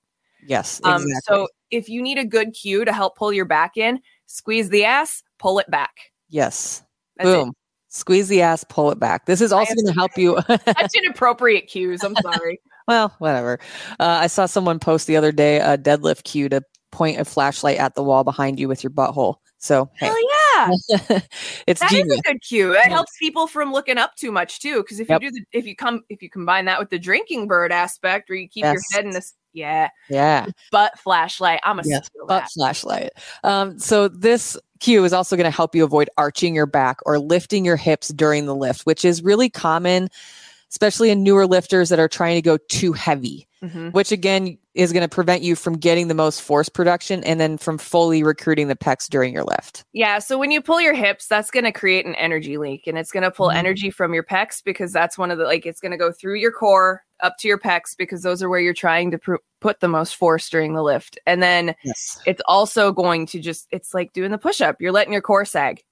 yes, 0.47 0.81
Um, 0.85 1.03
exactly. 1.03 1.13
so 1.25 1.49
if 1.71 1.89
you 1.89 2.03
need 2.03 2.19
a 2.19 2.25
good 2.25 2.53
cue 2.53 2.85
to 2.85 2.93
help 2.93 3.17
pull 3.17 3.33
your 3.33 3.45
back 3.45 3.77
in, 3.77 4.01
squeeze 4.27 4.71
the 4.71 4.85
ass, 4.85 5.23
pull 5.39 5.59
it 5.61 5.71
back. 5.71 6.11
yes. 6.29 6.83
That's 7.17 7.29
it. 7.29 7.33
Boom. 7.45 7.53
Squeeze 7.89 8.29
the 8.29 8.41
ass, 8.41 8.65
pull 8.65 8.91
it 8.91 8.99
back. 8.99 9.27
This 9.27 9.43
is 9.43 9.53
also 9.53 9.75
going 9.75 9.87
to 9.87 9.93
help 9.93 10.17
you. 10.17 10.39
Such 10.49 10.95
inappropriate 10.97 11.67
cues. 11.69 12.03
I'm 12.03 12.17
sorry. 12.17 12.59
well, 12.89 13.15
whatever. 13.19 13.61
Uh, 14.01 14.19
I 14.23 14.27
saw 14.29 14.47
someone 14.47 14.79
post 14.79 15.07
the 15.07 15.17
other 15.17 15.31
day 15.31 15.59
a 15.61 15.77
deadlift 15.77 16.25
cue 16.25 16.49
to 16.49 16.63
point 16.91 17.21
a 17.21 17.27
flashlight 17.27 17.77
at 17.77 17.95
the 17.95 18.03
wall 18.03 18.25
behind 18.25 18.59
you 18.59 18.67
with 18.67 18.83
your 18.83 18.91
butthole. 18.91 19.37
So 19.59 19.91
hey, 19.99 20.07
Hell 20.07 20.17
yeah. 20.21 20.29
it's 21.67 21.81
That 21.81 21.93
is 21.93 21.99
genius. 21.99 22.19
a 22.19 22.23
good 22.33 22.43
cue. 22.43 22.73
It 22.73 22.81
Yeah. 22.87 22.91
helps 22.95 23.13
people 23.19 23.47
from 23.47 23.73
looking 23.73 23.99
up 23.99 24.15
too 24.17 24.31
much 24.33 24.61
too. 24.61 24.83
Because 24.83 25.01
if 25.01 25.09
Yep. 25.09 25.23
you 25.23 25.31
do 25.31 25.35
the 25.53 25.59
if 25.59 25.67
you 25.67 25.75
come 25.77 26.03
if 26.09 26.23
you 26.23 26.31
combine 26.31 26.65
that 26.67 26.79
with 26.79 26.91
the 26.91 26.99
drinking 26.99 27.47
bird 27.49 27.73
aspect 27.73 28.29
where 28.29 28.39
you 28.39 28.49
keep 28.49 28.65
your 28.65 28.81
head 28.93 29.05
in 29.05 29.11
this 29.11 29.35
yeah, 29.55 29.91
yeah. 30.09 30.47
butt 30.71 30.99
flashlight. 30.99 31.61
I'm 31.63 31.79
a 31.79 31.83
Yes, 31.85 32.09
butt 32.21 32.29
that. 32.29 32.51
flashlight. 32.53 33.11
Um, 33.45 33.79
so 33.79 34.09
this 34.09 34.57
cue 34.81 35.05
is 35.05 35.13
also 35.13 35.37
going 35.37 35.45
to 35.45 35.55
help 35.55 35.75
you 35.75 35.85
avoid 35.85 36.09
arching 36.17 36.55
your 36.55 36.65
back 36.67 36.99
or 37.05 37.19
lifting 37.19 37.65
your 37.65 37.77
hips 37.77 38.09
during 38.09 38.47
the 38.47 38.55
lift, 38.55 38.87
which 38.87 39.05
is 39.05 39.23
really 39.23 39.51
common, 39.51 40.09
especially 40.71 41.11
in 41.11 41.23
newer 41.23 41.47
lifters 41.47 41.91
that 41.91 41.99
are 41.99 42.09
trying 42.09 42.37
to 42.37 42.43
go 42.43 42.57
too 42.69 42.93
heavy. 42.95 43.47
Mm-hmm. 43.63 43.91
which 43.91 44.11
again 44.11 44.59
is 44.75 44.93
going 44.93 45.03
to 45.03 45.09
prevent 45.09 45.43
you 45.45 45.55
from 45.55 45.75
getting 45.75 46.09
the 46.09 46.15
most 46.15 46.43
force 46.43 46.69
production 46.69 47.23
and 47.23 47.39
then 47.39 47.57
from 47.59 47.79
fully 47.79 48.25
recruiting 48.25 48.67
the 48.67 48.75
pecs 48.75 49.09
during 49.09 49.33
your 49.33 49.45
lift. 49.45 49.85
Yeah. 49.93 50.19
So 50.19 50.37
when 50.37 50.51
you 50.51 50.61
pull 50.61 50.81
your 50.81 50.95
hips, 50.95 51.29
that's 51.29 51.51
going 51.51 51.63
to 51.65 51.71
create 51.71 52.05
an 52.05 52.17
energy 52.17 52.59
leak 52.59 52.89
and 52.89 52.99
it's 52.99 53.13
going 53.13 53.23
to 53.23 53.31
pull 53.31 53.51
Mhm. 53.51 53.55
energy 53.55 53.91
from 53.91 54.15
your 54.15 54.25
pecs 54.25 54.65
because 54.65 54.93
that's 54.93 55.17
one 55.17 55.31
of 55.31 55.39
the, 55.39 55.45
like, 55.45 55.65
it's 55.65 55.81
going 55.81 55.93
to 55.93 55.97
go 55.99 56.11
through 56.11 56.37
your 56.41 56.51
core 56.51 57.05
up 57.21 57.37
to 57.39 57.47
your 57.47 57.59
pecs 57.59 57.97
because 57.97 58.23
those 58.23 58.43
are 58.43 58.49
where 58.49 58.59
you're 58.59 58.75
trying 58.75 59.13
to 59.13 59.19
pr- 59.19 59.37
put 59.61 59.79
the 59.79 59.87
most 59.87 60.17
force 60.17 60.49
during 60.49 60.75
the 60.75 60.83
lift. 60.83 61.19
And 61.25 61.41
then 61.41 61.77
Yes. 61.85 62.21
it's 62.27 62.43
also 62.49 62.91
going 62.91 63.27
to 63.27 63.39
just, 63.39 63.69
it's 63.71 63.95
like 63.95 64.13
doing 64.13 64.33
the 64.33 64.39
push 64.39 64.61
up. 64.61 64.81
You're 64.81 64.91
letting 64.91 65.13
your 65.13 65.23
core 65.23 65.45
sag. 65.45 65.85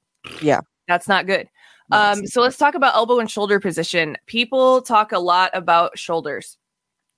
Yeah. 0.43 0.61
That's 0.89 1.07
not 1.07 1.27
good. 1.27 1.49
Um, 1.93 2.25
so 2.27 2.41
let's 2.41 2.57
talk 2.57 2.75
about 2.77 2.95
elbow 2.95 3.19
and 3.19 3.31
shoulder 3.31 3.59
position. 3.59 4.17
People 4.27 4.81
talk 4.81 5.11
a 5.13 5.19
lot 5.19 5.51
about 5.55 5.99
shoulders 5.99 6.57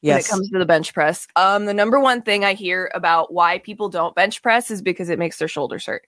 when 0.02 0.18
it 0.18 0.28
comes 0.28 0.50
to 0.50 0.59
the 0.59 0.66
bench 0.66 0.92
press. 0.92 1.26
Um, 1.37 1.64
the 1.64 1.75
number 1.75 1.99
one 1.99 2.23
thing 2.23 2.44
I 2.44 2.54
hear 2.54 2.90
about 2.94 3.32
why 3.32 3.59
people 3.59 3.88
don't 3.88 4.14
bench 4.14 4.42
press 4.42 4.71
is 4.71 4.82
because 4.82 5.09
it 5.09 5.18
makes 5.18 5.38
their 5.38 5.49
shoulders 5.49 5.87
hurt. 5.87 6.06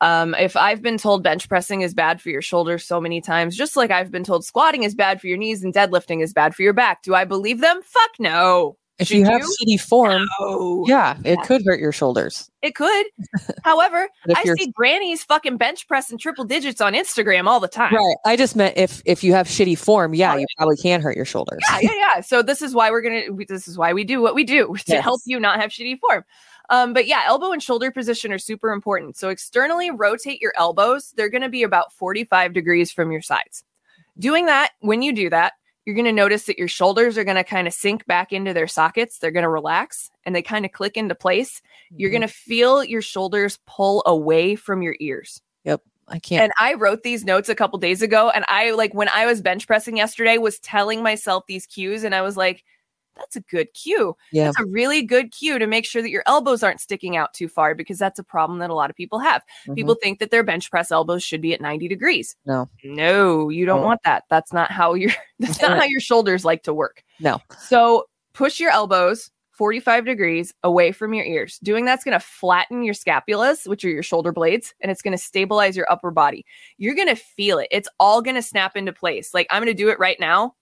Um, 0.00 0.34
if 0.34 0.56
I've 0.56 0.82
been 0.82 0.98
told 0.98 1.22
bench 1.22 1.48
pressing 1.48 1.82
is 1.82 1.94
bad 1.94 2.20
for 2.20 2.28
your 2.30 2.42
shoulders 2.42 2.84
so 2.84 3.00
many 3.00 3.20
times, 3.20 3.56
just 3.56 3.76
like 3.76 3.90
I've 3.90 4.10
been 4.10 4.24
told 4.24 4.44
squatting 4.44 4.82
is 4.82 4.94
bad 4.94 5.20
for 5.20 5.28
your 5.28 5.38
knees 5.38 5.62
and 5.64 5.72
deadlifting 5.72 6.22
is 6.22 6.32
bad 6.32 6.54
for 6.54 6.62
your 6.62 6.72
back, 6.72 7.02
do 7.02 7.14
I 7.14 7.24
believe 7.24 7.60
them? 7.60 7.80
Fuck 7.82 8.10
no. 8.18 8.76
If 8.98 9.08
Should 9.08 9.16
you 9.18 9.24
have 9.24 9.40
shitty 9.42 9.80
form, 9.80 10.24
No. 10.40 10.84
yeah, 10.86 11.16
it 11.24 11.38
could 11.42 11.62
hurt 11.66 11.80
your 11.80 11.90
shoulders. 11.92 12.48
It 12.62 12.74
could. 12.76 13.06
However, 13.64 14.08
I 14.34 14.42
you're- 14.44 14.56
see 14.58 14.70
grannies 14.70 15.24
fucking 15.24 15.56
bench 15.56 15.88
pressing 15.88 16.16
triple 16.18 16.44
digits 16.44 16.80
on 16.80 16.92
Instagram 16.94 17.46
all 17.46 17.58
the 17.60 17.68
time. 17.68 17.92
Right. 17.94 18.16
I 18.24 18.36
just 18.36 18.54
meant 18.56 18.76
if 18.76 19.02
if 19.04 19.24
you 19.24 19.32
have 19.34 19.48
shitty 19.48 19.76
form, 19.78 20.14
yeah, 20.14 20.34
Oh, 20.34 20.36
you 20.36 20.46
probably 20.56 20.76
can 20.76 21.00
hurt 21.02 21.16
your 21.16 21.24
shoulders. 21.24 21.60
Yeah, 21.70 21.78
yeah, 21.82 21.90
yeah. 22.14 22.20
So 22.20 22.40
this 22.42 22.62
is 22.62 22.74
why 22.74 22.90
we're 22.90 23.02
gonna. 23.02 23.32
we- 23.32 23.44
This 23.44 23.66
is 23.68 23.76
why 23.76 23.92
we 23.92 24.04
do 24.04 24.22
what 24.22 24.34
we 24.34 24.44
do 24.44 24.74
to 24.86 24.92
Yes. 24.94 25.02
help 25.02 25.20
you 25.26 25.40
not 25.40 25.60
have 25.60 25.70
shitty 25.70 25.98
form. 25.98 26.24
Um, 26.70 26.92
but 26.94 27.06
yeah, 27.06 27.22
elbow 27.26 27.52
and 27.52 27.62
shoulder 27.62 27.90
position 27.90 28.32
are 28.32 28.38
super 28.38 28.70
important. 28.70 29.16
So 29.18 29.28
externally 29.28 29.90
rotate 29.90 30.40
your 30.40 30.54
elbows. 30.56 31.12
They're 31.16 31.28
going 31.28 31.42
to 31.42 31.50
be 31.50 31.62
about 31.62 31.92
45 31.92 32.54
degrees 32.54 32.90
from 32.90 33.12
your 33.12 33.20
sides. 33.20 33.64
Doing 34.18 34.46
that, 34.46 34.70
when 34.80 35.02
you 35.02 35.12
do 35.12 35.28
that, 35.28 35.52
you're 35.84 35.94
going 35.94 36.04
to 36.06 36.12
notice 36.12 36.44
that 36.46 36.58
your 36.58 36.68
shoulders 36.68 37.18
are 37.18 37.24
going 37.24 37.36
to 37.36 37.44
kind 37.44 37.66
of 37.66 37.74
sink 37.74 38.06
back 38.06 38.32
into 38.32 38.54
their 38.54 38.66
sockets. 38.66 39.18
They're 39.18 39.30
going 39.30 39.42
to 39.42 39.48
relax 39.50 40.10
and 40.24 40.34
they 40.34 40.42
kind 40.42 40.64
of 40.64 40.72
click 40.72 40.96
into 40.96 41.14
place. 41.14 41.60
You're 41.96 42.08
Mm-hmm. 42.08 42.14
going 42.18 42.28
to 42.28 42.34
feel 42.34 42.82
your 42.84 43.02
shoulders 43.02 43.58
pull 43.66 44.02
away 44.06 44.56
from 44.56 44.82
your 44.82 44.96
ears. 45.00 45.40
Yep. 45.64 45.82
I 46.08 46.18
can't. 46.18 46.42
And 46.42 46.52
I 46.58 46.74
wrote 46.74 47.02
these 47.02 47.24
notes 47.24 47.48
a 47.48 47.54
couple 47.54 47.78
days 47.78 48.02
ago. 48.02 48.30
And 48.30 48.44
I, 48.48 48.72
like, 48.72 48.92
when 48.94 49.08
I 49.08 49.26
was 49.26 49.40
bench 49.40 49.66
pressing 49.66 49.96
yesterday, 49.96 50.38
was 50.38 50.58
telling 50.58 51.02
myself 51.02 51.44
these 51.46 51.66
cues. 51.66 52.04
And 52.04 52.14
I 52.14 52.22
was 52.22 52.36
like, 52.36 52.64
that's 53.16 53.36
a 53.36 53.40
good 53.42 53.68
cue. 53.74 54.16
yeah. 54.32 54.44
That's 54.44 54.60
a 54.60 54.66
really 54.66 55.02
good 55.02 55.32
cue 55.32 55.58
to 55.58 55.66
make 55.66 55.84
sure 55.84 56.02
that 56.02 56.10
your 56.10 56.22
elbows 56.26 56.62
aren't 56.62 56.80
sticking 56.80 57.16
out 57.16 57.32
too 57.34 57.48
far 57.48 57.74
because 57.74 57.98
that's 57.98 58.18
a 58.18 58.24
problem 58.24 58.58
that 58.58 58.70
a 58.70 58.74
lot 58.74 58.90
of 58.90 58.96
people 58.96 59.18
have. 59.18 59.42
Mhm. 59.68 59.74
People 59.76 59.94
think 59.94 60.18
that 60.18 60.30
their 60.30 60.42
bench 60.42 60.70
press 60.70 60.90
elbows 60.90 61.22
should 61.22 61.40
be 61.40 61.54
at 61.54 61.60
90 61.60 61.88
degrees. 61.88 62.36
No. 62.46 62.68
No, 62.82 63.48
you 63.48 63.66
don't 63.66 63.82
want 63.82 64.00
that. 64.04 64.24
That's 64.30 64.52
not 64.52 64.70
how 64.70 64.94
your 64.94 65.10
that's 65.38 65.60
not 65.62 65.78
how 65.78 65.84
your 65.84 66.00
shoulders 66.00 66.44
like 66.44 66.62
to 66.64 66.74
work. 66.74 67.02
No. 67.20 67.40
So 67.68 68.04
push 68.32 68.58
your 68.60 68.70
elbows 68.70 69.30
45 69.52 70.04
degrees 70.04 70.52
away 70.64 70.90
from 70.90 71.14
your 71.14 71.24
ears. 71.24 71.58
Doing 71.62 71.84
that's 71.84 72.02
going 72.02 72.18
to 72.18 72.24
flatten 72.24 72.82
your 72.82 72.94
scapulas, 72.94 73.68
which 73.68 73.84
are 73.84 73.88
your 73.88 74.02
shoulder 74.02 74.32
blades, 74.32 74.74
and 74.80 74.90
it's 74.90 75.00
going 75.02 75.16
to 75.16 75.22
stabilize 75.22 75.76
your 75.76 75.90
upper 75.90 76.10
body. 76.10 76.44
You're 76.76 76.96
going 76.96 77.06
to 77.06 77.14
feel 77.14 77.58
it. 77.58 77.68
It's 77.70 77.88
all 78.00 78.20
going 78.20 78.34
to 78.34 78.42
snap 78.42 78.76
into 78.76 78.92
place. 78.92 79.32
Like 79.32 79.46
I'm 79.50 79.62
going 79.62 79.74
to 79.74 79.80
do 79.80 79.90
it 79.90 79.98
right 80.00 80.18
now. 80.18 80.54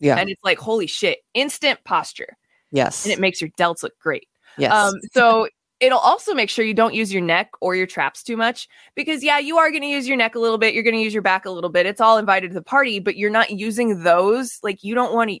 Yeah. 0.00 0.16
And 0.16 0.30
it's 0.30 0.42
like, 0.44 0.58
holy 0.58 0.86
shit, 0.86 1.18
instant 1.34 1.80
posture. 1.84 2.36
yes. 2.70 3.04
And 3.04 3.12
it 3.12 3.20
makes 3.20 3.40
your 3.40 3.50
delts 3.58 3.82
look 3.82 3.98
great. 3.98 4.28
yes. 4.56 4.72
Um, 4.72 4.94
so 5.12 5.48
it'll 5.80 5.98
also 5.98 6.34
make 6.34 6.50
sure 6.50 6.64
you 6.64 6.74
don't 6.74 6.94
use 6.94 7.12
your 7.12 7.22
neck 7.22 7.50
or 7.60 7.76
your 7.76 7.86
traps 7.86 8.22
too 8.22 8.36
much 8.36 8.68
because 8.94 9.22
yeah, 9.22 9.38
you 9.38 9.58
are 9.58 9.70
going 9.70 9.82
to 9.82 9.88
use 9.88 10.08
your 10.08 10.16
neck 10.16 10.34
a 10.34 10.38
little 10.40 10.58
bit. 10.58 10.74
You're 10.74 10.82
going 10.82 10.96
to 10.96 11.00
use 11.02 11.14
your 11.14 11.22
back 11.22 11.46
a 11.46 11.50
little 11.50 11.70
bit. 11.70 11.86
It's 11.86 12.00
all 12.00 12.18
invited 12.18 12.48
to 12.50 12.54
the 12.54 12.62
party, 12.62 12.98
but 12.98 13.16
you're 13.16 13.30
not 13.30 13.50
using 13.50 14.02
those. 14.02 14.58
Like 14.62 14.82
you 14.82 14.94
don't 14.94 15.14
want 15.14 15.30
to 15.30 15.38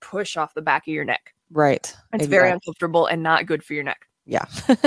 push 0.00 0.36
off 0.36 0.54
the 0.54 0.62
back 0.62 0.84
of 0.88 0.94
your 0.94 1.04
neck. 1.04 1.34
right. 1.50 1.94
It's 2.12 2.26
very 2.26 2.50
uncomfortable 2.50 3.06
and 3.06 3.22
not 3.22 3.46
good 3.46 3.62
for 3.64 3.74
your 3.74 3.84
neck. 3.84 4.06
Yeah. 4.26 4.44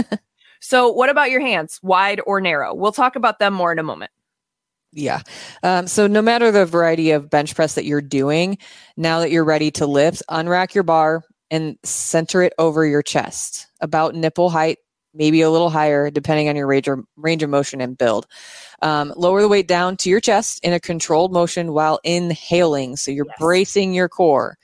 So 0.65 0.89
what 0.89 1.09
about 1.09 1.29
your 1.29 1.41
hands, 1.41 1.77
wide 1.83 2.21
or 2.25 2.39
narrow? 2.39 2.73
We'll 2.73 2.93
talk 2.93 3.17
about 3.17 3.37
them 3.37 3.53
more 3.53 3.73
in 3.73 3.79
a 3.79 3.83
moment. 3.83 4.11
Yeah. 4.93 5.21
Um, 5.63 5.87
so 5.87 6.05
no 6.07 6.21
matter 6.21 6.51
the 6.51 6.65
variety 6.65 7.11
of 7.11 7.29
bench 7.29 7.55
press 7.55 7.75
that 7.75 7.85
you're 7.85 8.01
doing, 8.01 8.57
now 8.95 9.19
that 9.19 9.31
you're 9.31 9.43
ready 9.43 9.71
to 9.71 9.87
lift, 9.87 10.21
unrack 10.29 10.73
your 10.75 10.83
bar 10.83 11.23
and 11.49 11.77
center 11.83 12.43
it 12.43 12.53
over 12.57 12.85
your 12.85 13.01
chest, 13.01 13.67
about 13.81 14.15
nipple 14.15 14.49
height, 14.49 14.77
maybe 15.13 15.41
a 15.41 15.49
little 15.49 15.69
higher, 15.69 16.09
depending 16.09 16.49
on 16.49 16.55
your 16.55 16.67
range, 16.67 16.87
or, 16.87 17.03
range 17.17 17.43
of 17.43 17.49
motion 17.49 17.81
and 17.81 17.97
build. 17.97 18.27
Um, 18.81 19.13
lower 19.15 19.41
the 19.41 19.47
weight 19.47 19.67
down 19.67 19.97
to 19.97 20.09
your 20.09 20.19
chest 20.19 20.59
in 20.63 20.73
a 20.73 20.79
controlled 20.79 21.31
motion 21.33 21.73
while 21.73 21.99
inhaling. 22.03 22.95
So 22.95 23.11
you're 23.11 23.25
Yes. 23.27 23.35
bracing 23.39 23.93
your 23.93 24.09
core. 24.09 24.57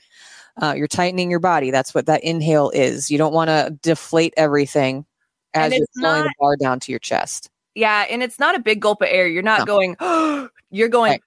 Uh, 0.60 0.74
you're 0.76 0.88
tightening 0.88 1.30
your 1.30 1.40
body. 1.40 1.70
That's 1.70 1.94
what 1.94 2.06
that 2.06 2.22
inhale 2.22 2.70
is. 2.70 3.10
You 3.10 3.18
don't 3.18 3.32
want 3.32 3.48
to 3.48 3.76
deflate 3.82 4.34
everything 4.36 5.06
as 5.54 5.72
you're 5.76 5.86
pulling 6.00 6.22
the 6.24 6.32
bar 6.38 6.56
down 6.56 6.80
to 6.80 6.92
your 6.92 6.98
chest. 6.98 7.50
Yeah, 7.74 8.06
and 8.10 8.22
it's 8.22 8.38
not 8.38 8.54
a 8.54 8.60
big 8.60 8.80
gulp 8.80 9.00
of 9.02 9.08
air. 9.10 9.26
You're 9.26 9.42
not 9.42 9.60
No. 9.60 9.64
going. 9.66 9.96
you're 10.70 10.88
going. 10.88 11.12
Right. 11.12 11.22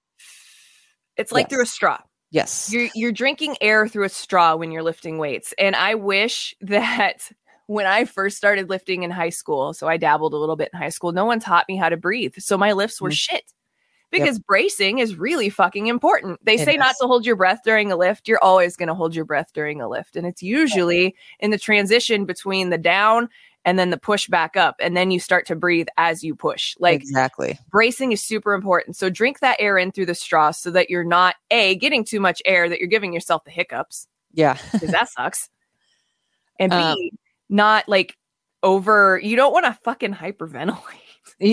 It's 1.18 1.32
like 1.32 1.46
Yes. 1.46 1.50
through 1.52 1.64
a 1.64 1.68
straw. 1.68 1.98
Yes. 2.32 2.70
You're 2.74 2.90
you're 2.96 3.12
drinking 3.12 3.58
air 3.62 3.88
through 3.88 4.06
a 4.06 4.10
straw 4.10 4.56
when 4.56 4.72
you're 4.72 4.84
lifting 4.84 5.18
weights. 5.20 5.54
And 5.58 5.76
I 5.76 5.96
wish 5.96 6.56
that 6.62 7.32
when 7.68 7.86
I 7.86 8.06
first 8.06 8.38
started 8.38 8.70
lifting 8.70 9.04
in 9.04 9.12
high 9.12 9.30
school, 9.30 9.74
so 9.74 9.88
I 9.88 9.98
dabbled 9.98 10.34
a 10.34 10.38
little 10.38 10.56
bit 10.56 10.70
in 10.74 10.80
high 10.80 10.90
school, 10.90 11.12
no 11.12 11.26
one 11.26 11.40
taught 11.40 11.66
me 11.70 11.78
how 11.78 11.90
to 11.90 11.98
breathe. 11.98 12.34
So 12.40 12.58
my 12.58 12.74
lifts 12.74 13.00
were 13.00 13.10
Mhm. 13.10 13.14
shit. 13.14 13.54
Because 14.12 14.38
bracing 14.38 15.00
is 15.00 15.16
really 15.16 15.50
fucking 15.50 15.88
important. 15.88 16.40
They 16.46 16.54
It 16.54 16.66
say 16.66 16.78
not 16.78 16.94
to 17.02 17.08
hold 17.08 17.26
your 17.26 17.36
breath 17.36 17.62
during 17.66 17.92
a 17.92 17.96
lift. 17.96 18.28
You're 18.28 18.44
always 18.44 18.76
going 18.76 18.90
to 18.90 18.94
hold 18.94 19.16
your 19.16 19.26
breath 19.26 19.50
during 19.56 19.82
a 19.82 19.90
lift. 19.90 20.16
And 20.16 20.28
it's 20.28 20.44
usually 20.44 21.16
in 21.40 21.50
the 21.50 21.58
transition 21.58 22.26
between 22.26 22.70
the 22.70 22.78
down 22.78 23.28
and 23.66 23.80
then 23.80 23.90
the 23.90 23.98
push 23.98 24.28
back 24.28 24.58
up. 24.58 24.76
And 24.80 24.96
then 24.96 25.12
you 25.12 25.20
start 25.20 25.46
to 25.48 25.56
breathe 25.56 25.88
as 25.98 26.24
you 26.24 26.36
push. 26.36 26.76
Like 26.80 27.02
exactly. 27.02 27.60
bracing 27.72 28.12
is 28.12 28.22
super 28.22 28.54
important. 28.54 28.96
So 28.96 29.10
drink 29.10 29.40
that 29.40 29.58
air 29.60 29.78
in 29.78 29.92
through 29.92 30.08
the 30.08 30.16
straw 30.16 30.52
so 30.52 30.72
that 30.72 30.90
you're 30.90 31.04
not 31.04 31.36
a 31.52 31.76
getting 31.76 32.04
too 32.04 32.20
much 32.20 32.42
air 32.46 32.68
that 32.70 32.80
you're 32.80 32.88
giving 32.88 33.14
yourself 33.14 33.44
the 33.46 33.52
hiccups 33.52 34.08
Yeah. 34.34 34.58
because 34.72 34.92
that 34.92 35.10
sucks. 35.10 35.50
And 36.60 36.72
B, 36.72 36.76
Um, 36.78 36.98
not 37.50 37.88
like 37.88 38.18
over. 38.62 39.20
You 39.22 39.36
don't 39.36 39.54
want 39.54 39.66
to 39.66 39.74
fucking 39.84 40.14
hyperventilate. 40.14 41.00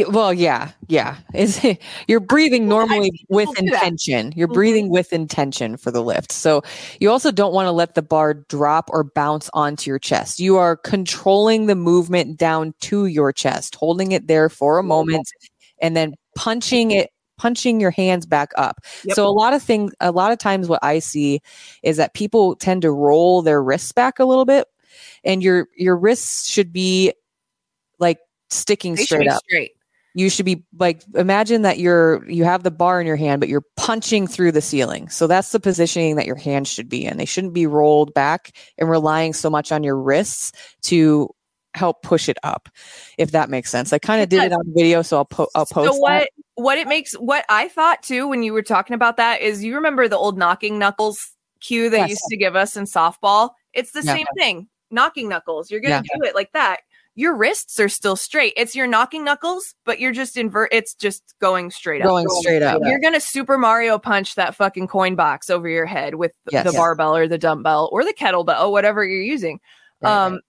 Well, 0.09 0.33
yeah, 0.33 0.70
yeah. 0.88 1.16
It's, 1.35 1.61
you're 2.09 2.20
breathing 2.20 2.68
normally 2.68 3.11
with 3.29 3.48
intention. 3.59 4.33
You're 4.37 4.48
Mhm. 4.48 4.53
breathing 4.55 4.88
with 4.90 5.12
intention 5.12 5.76
for 5.76 5.90
the 5.90 6.03
lift. 6.03 6.33
So 6.33 6.62
you 7.00 7.11
also 7.11 7.31
don't 7.33 7.53
want 7.53 7.66
to 7.66 7.72
let 7.72 7.94
the 7.94 8.03
bar 8.03 8.35
drop 8.35 8.88
or 8.92 9.05
bounce 9.05 9.50
onto 9.53 9.90
your 9.90 9.98
chest. 9.98 10.38
You 10.38 10.57
are 10.57 10.76
controlling 10.76 11.66
the 11.66 11.74
movement 11.74 12.37
down 12.38 12.74
to 12.83 13.07
your 13.07 13.33
chest, 13.33 13.74
holding 13.74 14.12
it 14.12 14.29
there 14.29 14.48
for 14.48 14.79
a 14.79 14.83
moment, 14.83 15.29
and 15.81 15.96
then 15.96 16.14
punching 16.37 16.92
it, 16.92 17.11
punching 17.38 17.81
your 17.81 17.90
hands 17.90 18.26
back 18.26 18.53
up. 18.57 18.81
Yep. 19.05 19.16
So 19.16 19.26
a 19.26 19.31
lot 19.33 19.55
of 19.55 19.62
things, 19.62 19.92
a 20.00 20.12
lot 20.12 20.31
of 20.31 20.38
times, 20.38 20.68
what 20.68 20.81
I 20.85 21.00
see 21.00 21.40
is 21.83 21.96
that 21.96 22.14
people 22.14 22.55
tend 22.57 22.83
to 22.83 22.92
roll 22.92 23.42
their 23.42 23.62
wrists 23.62 23.92
back 23.92 24.18
a 24.20 24.24
little 24.24 24.44
bit, 24.44 24.68
and 25.24 25.42
your 25.42 25.66
your 25.76 25.96
wrists 25.96 26.48
should 26.48 26.72
be 26.72 27.12
like 27.98 28.18
sticking 28.50 28.94
They 28.94 29.05
straight 29.05 29.29
up 29.29 29.42
straight. 29.46 29.72
You 30.14 30.29
should 30.31 30.46
be 30.46 30.64
like 30.79 31.03
imagine 31.14 31.62
that 31.62 31.79
you're 31.79 32.29
you 32.29 32.44
have 32.44 32.62
the 32.62 32.70
bar 32.70 33.01
in 33.01 33.07
your 33.07 33.16
hand 33.16 33.40
but 33.40 33.49
you're 33.49 33.64
punching 33.77 34.27
through 34.27 34.53
the 34.53 34.61
ceiling 34.61 35.09
so 35.09 35.27
that's 35.27 35.53
the 35.53 35.61
positioning 35.61 36.16
that 36.16 36.27
your 36.27 36.37
hands 36.37 36.68
should 36.68 36.88
be 36.88 37.05
in 37.05 37.16
they 37.16 37.25
shouldn't 37.25 37.53
be 37.55 37.66
rolled 37.66 38.12
back 38.14 38.53
and 38.79 38.88
relying 38.90 39.33
so 39.33 39.49
much 39.49 39.70
on 39.73 39.83
your 39.85 39.96
wrists 39.96 40.53
to 40.83 41.29
help 41.75 42.03
push 42.03 42.29
it 42.29 42.37
up 42.42 42.68
if 43.18 43.31
that 43.31 43.49
makes 43.49 43.70
sense 43.70 43.92
i 43.92 43.99
kind 43.99 44.20
of 44.23 44.29
did 44.29 44.42
it 44.42 44.53
on 44.53 44.62
video 44.75 45.03
so 45.03 45.18
i'll, 45.18 45.25
po- 45.25 45.49
I'll 45.55 45.66
post 45.66 45.92
So 45.92 45.99
what? 45.99 46.11
that. 46.11 46.31
What 46.57 46.77
it 46.77 46.88
makes 46.88 47.14
what 47.14 47.46
I 47.49 47.68
thought 47.68 48.03
too 48.03 48.29
when 48.29 48.42
you 48.42 48.53
were 48.53 48.61
talking 48.61 48.92
about 48.92 49.16
that 49.16 49.40
is 49.40 49.64
you 49.64 49.75
remember 49.77 50.09
the 50.09 50.18
old 50.18 50.37
knocking 50.37 50.79
knuckles 50.79 51.18
cue 51.61 51.88
they 51.88 51.99
Yes. 51.99 52.11
used 52.11 52.25
to 52.29 52.37
give 52.37 52.55
us 52.55 52.77
in 52.77 52.85
softball. 52.85 53.51
It's 53.73 53.92
the 53.92 54.03
Yeah. 54.03 54.16
same 54.16 54.27
thing. 54.37 54.68
Knocking 54.90 55.27
knuckles. 55.31 55.70
You're 55.70 55.81
gonna 55.81 56.03
Yeah. 56.05 56.18
do 56.20 56.25
it 56.29 56.35
like 56.35 56.53
that. 56.53 56.81
Your 57.20 57.37
wrists 57.37 57.78
are 57.78 57.90
still 57.90 58.16
straight. 58.16 58.54
It's 58.56 58.74
your 58.74 58.87
knocking 58.87 59.24
knuckles, 59.24 59.74
but 59.85 60.00
you're 60.00 60.11
just 60.12 60.38
invert. 60.38 60.70
It's 60.72 60.94
just 60.94 61.35
going 61.38 61.70
straight 61.70 62.00
up. 62.00 62.09
going 62.09 62.26
straight 62.40 62.62
up 62.62 62.80
You're 62.83 62.98
gonna 62.98 63.20
Super 63.20 63.59
Mario 63.59 63.98
punch 63.98 64.37
that 64.37 64.54
fucking 64.54 64.88
coin 64.88 65.16
box 65.16 65.50
over 65.50 65.68
your 65.68 65.85
head 65.85 66.14
with 66.14 66.33
Yes. 66.50 66.64
the 66.64 66.72
barbell 66.72 67.14
or 67.14 67.28
the 67.28 67.37
dumbbell 67.37 67.90
or 67.92 68.04
the 68.04 68.14
kettlebell, 68.14 68.70
whatever 68.70 69.04
you're 69.04 69.20
using. 69.22 69.61
Right, 70.00 70.11
um, 70.26 70.40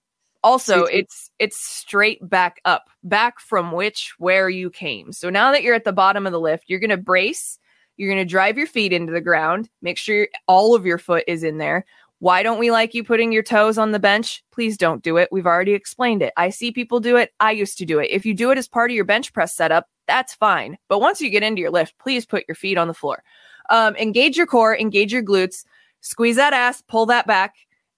also, 0.42 0.86
Straight- 0.86 1.00
it's 1.00 1.30
it's 1.38 1.60
straight 1.60 2.26
back 2.26 2.58
up, 2.64 2.88
back 3.04 3.38
from 3.38 3.72
which 3.72 4.14
where 4.16 4.48
you 4.48 4.70
came. 4.70 5.12
So 5.12 5.28
now 5.28 5.52
that 5.52 5.62
you're 5.62 5.74
at 5.74 5.84
the 5.84 5.92
bottom 5.92 6.24
of 6.24 6.32
the 6.32 6.40
lift, 6.40 6.64
you're 6.68 6.80
gonna 6.80 6.96
brace. 6.96 7.58
You're 7.98 8.10
gonna 8.10 8.24
drive 8.24 8.56
your 8.56 8.66
feet 8.66 8.94
into 8.94 9.12
the 9.12 9.20
ground. 9.20 9.68
Make 9.82 9.98
sure 9.98 10.26
all 10.48 10.74
of 10.74 10.86
your 10.86 10.96
foot 10.96 11.24
is 11.28 11.44
in 11.44 11.58
there. 11.58 11.84
Why 12.22 12.44
don't 12.44 12.60
we 12.60 12.70
like 12.70 12.94
you 12.94 13.02
putting 13.02 13.32
your 13.32 13.42
toes 13.42 13.78
on 13.78 13.90
the 13.90 13.98
bench? 13.98 14.44
Please 14.52 14.76
don't 14.76 15.02
do 15.02 15.16
it. 15.16 15.28
We've 15.32 15.44
already 15.44 15.72
explained 15.72 16.22
it. 16.22 16.32
I 16.36 16.50
see 16.50 16.70
people 16.70 17.00
do 17.00 17.16
it. 17.16 17.32
I 17.40 17.50
used 17.50 17.78
to 17.78 17.84
do 17.84 17.98
it. 17.98 18.12
If 18.12 18.24
you 18.24 18.32
do 18.32 18.52
it 18.52 18.58
as 18.58 18.68
part 18.68 18.92
of 18.92 18.94
your 18.94 19.04
bench 19.04 19.32
press 19.32 19.56
setup, 19.56 19.88
that's 20.06 20.32
fine. 20.32 20.78
But 20.88 21.00
once 21.00 21.20
you 21.20 21.30
get 21.30 21.42
into 21.42 21.60
your 21.60 21.72
lift, 21.72 21.98
please 21.98 22.24
put 22.24 22.44
your 22.46 22.54
feet 22.54 22.78
on 22.78 22.86
the 22.86 22.94
floor. 22.94 23.24
Um, 23.70 23.96
engage 23.96 24.36
your 24.36 24.46
core, 24.46 24.78
engage 24.78 25.12
your 25.12 25.24
glutes, 25.24 25.64
squeeze 26.00 26.36
that 26.36 26.52
ass, 26.52 26.80
pull 26.86 27.06
that 27.06 27.26
back, 27.26 27.56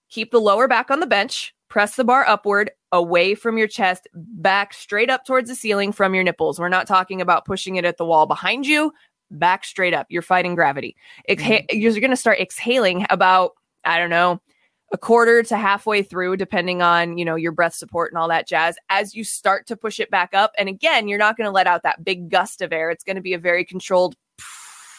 keep 0.09 0.31
the 0.31 0.41
lower 0.41 0.67
back 0.67 0.89
on 0.89 1.01
the 1.01 1.05
bench, 1.05 1.53
press 1.69 1.95
the 1.95 2.03
bar 2.03 2.27
upward, 2.27 2.71
away 2.91 3.35
from 3.35 3.59
your 3.59 3.67
chest, 3.67 4.07
back 4.15 4.73
straight 4.73 5.11
up 5.11 5.23
towards 5.27 5.49
the 5.51 5.55
ceiling 5.55 5.91
from 5.91 6.15
your 6.15 6.23
nipples. 6.23 6.59
We're 6.59 6.67
not 6.69 6.87
talking 6.87 7.21
about 7.21 7.45
pushing 7.45 7.75
it 7.75 7.85
at 7.85 7.97
the 7.97 8.05
wall 8.05 8.25
behind 8.25 8.65
you, 8.65 8.91
back 9.29 9.65
straight 9.65 9.93
up. 9.93 10.07
You're 10.09 10.23
fighting 10.23 10.55
gravity. 10.55 10.95
Exha- 11.29 11.67
You're 11.69 11.93
going 11.93 12.09
to 12.09 12.15
start 12.15 12.39
exhaling 12.39 13.05
about 13.11 13.51
I 13.85 13.97
don't 13.97 14.09
know, 14.09 14.41
a 14.91 14.97
quarter 14.97 15.43
to 15.43 15.57
halfway 15.57 16.03
through, 16.03 16.37
depending 16.37 16.81
on, 16.81 17.17
you 17.17 17.25
know, 17.25 17.35
your 17.35 17.51
breath 17.51 17.73
support 17.73 18.11
and 18.11 18.17
all 18.17 18.27
that 18.29 18.47
jazz, 18.47 18.75
as 18.89 19.15
you 19.15 19.23
start 19.23 19.67
to 19.67 19.75
push 19.75 19.99
it 19.99 20.11
back 20.11 20.33
up. 20.33 20.51
And 20.57 20.69
again, 20.69 21.07
you're 21.07 21.19
not 21.19 21.37
going 21.37 21.47
to 21.47 21.51
let 21.51 21.67
out 21.67 21.83
that 21.83 22.03
big 22.03 22.29
gust 22.29 22.61
of 22.61 22.71
air. 22.71 22.89
It's 22.91 23.03
going 23.03 23.15
to 23.15 23.21
be 23.21 23.33
a 23.33 23.39
very 23.39 23.65
controlled 23.65 24.15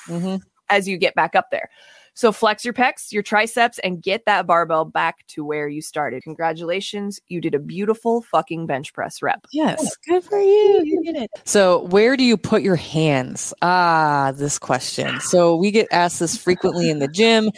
mm-hmm. 0.08 0.36
as 0.68 0.88
you 0.88 0.98
get 0.98 1.14
back 1.14 1.34
up 1.34 1.46
there. 1.50 1.70
So 2.16 2.32
flex 2.32 2.64
your 2.64 2.72
pecs, 2.72 3.12
your 3.12 3.22
triceps, 3.22 3.78
and 3.80 4.02
get 4.02 4.24
that 4.24 4.46
barbell 4.46 4.86
back 4.86 5.26
to 5.28 5.44
where 5.44 5.68
you 5.68 5.82
started. 5.82 6.22
Congratulations. 6.22 7.20
You 7.28 7.42
did 7.42 7.54
a 7.54 7.58
beautiful 7.58 8.22
fucking 8.22 8.66
bench 8.66 8.94
press 8.94 9.20
rep. 9.20 9.46
Yes. 9.52 9.96
Good 10.08 10.24
for 10.24 10.40
you. 10.40 10.82
You 10.82 11.02
did 11.04 11.16
it. 11.16 11.30
So 11.44 11.84
where 11.84 12.16
do 12.16 12.24
you 12.24 12.38
put 12.38 12.62
your 12.62 12.76
hands? 12.76 13.52
Ah, 13.60 14.32
this 14.34 14.58
question. 14.58 15.20
So 15.20 15.56
we 15.56 15.70
get 15.70 15.88
asked 15.92 16.18
this 16.18 16.38
frequently 16.38 16.88
in 16.88 17.00
the 17.00 17.08
gym, 17.08 17.50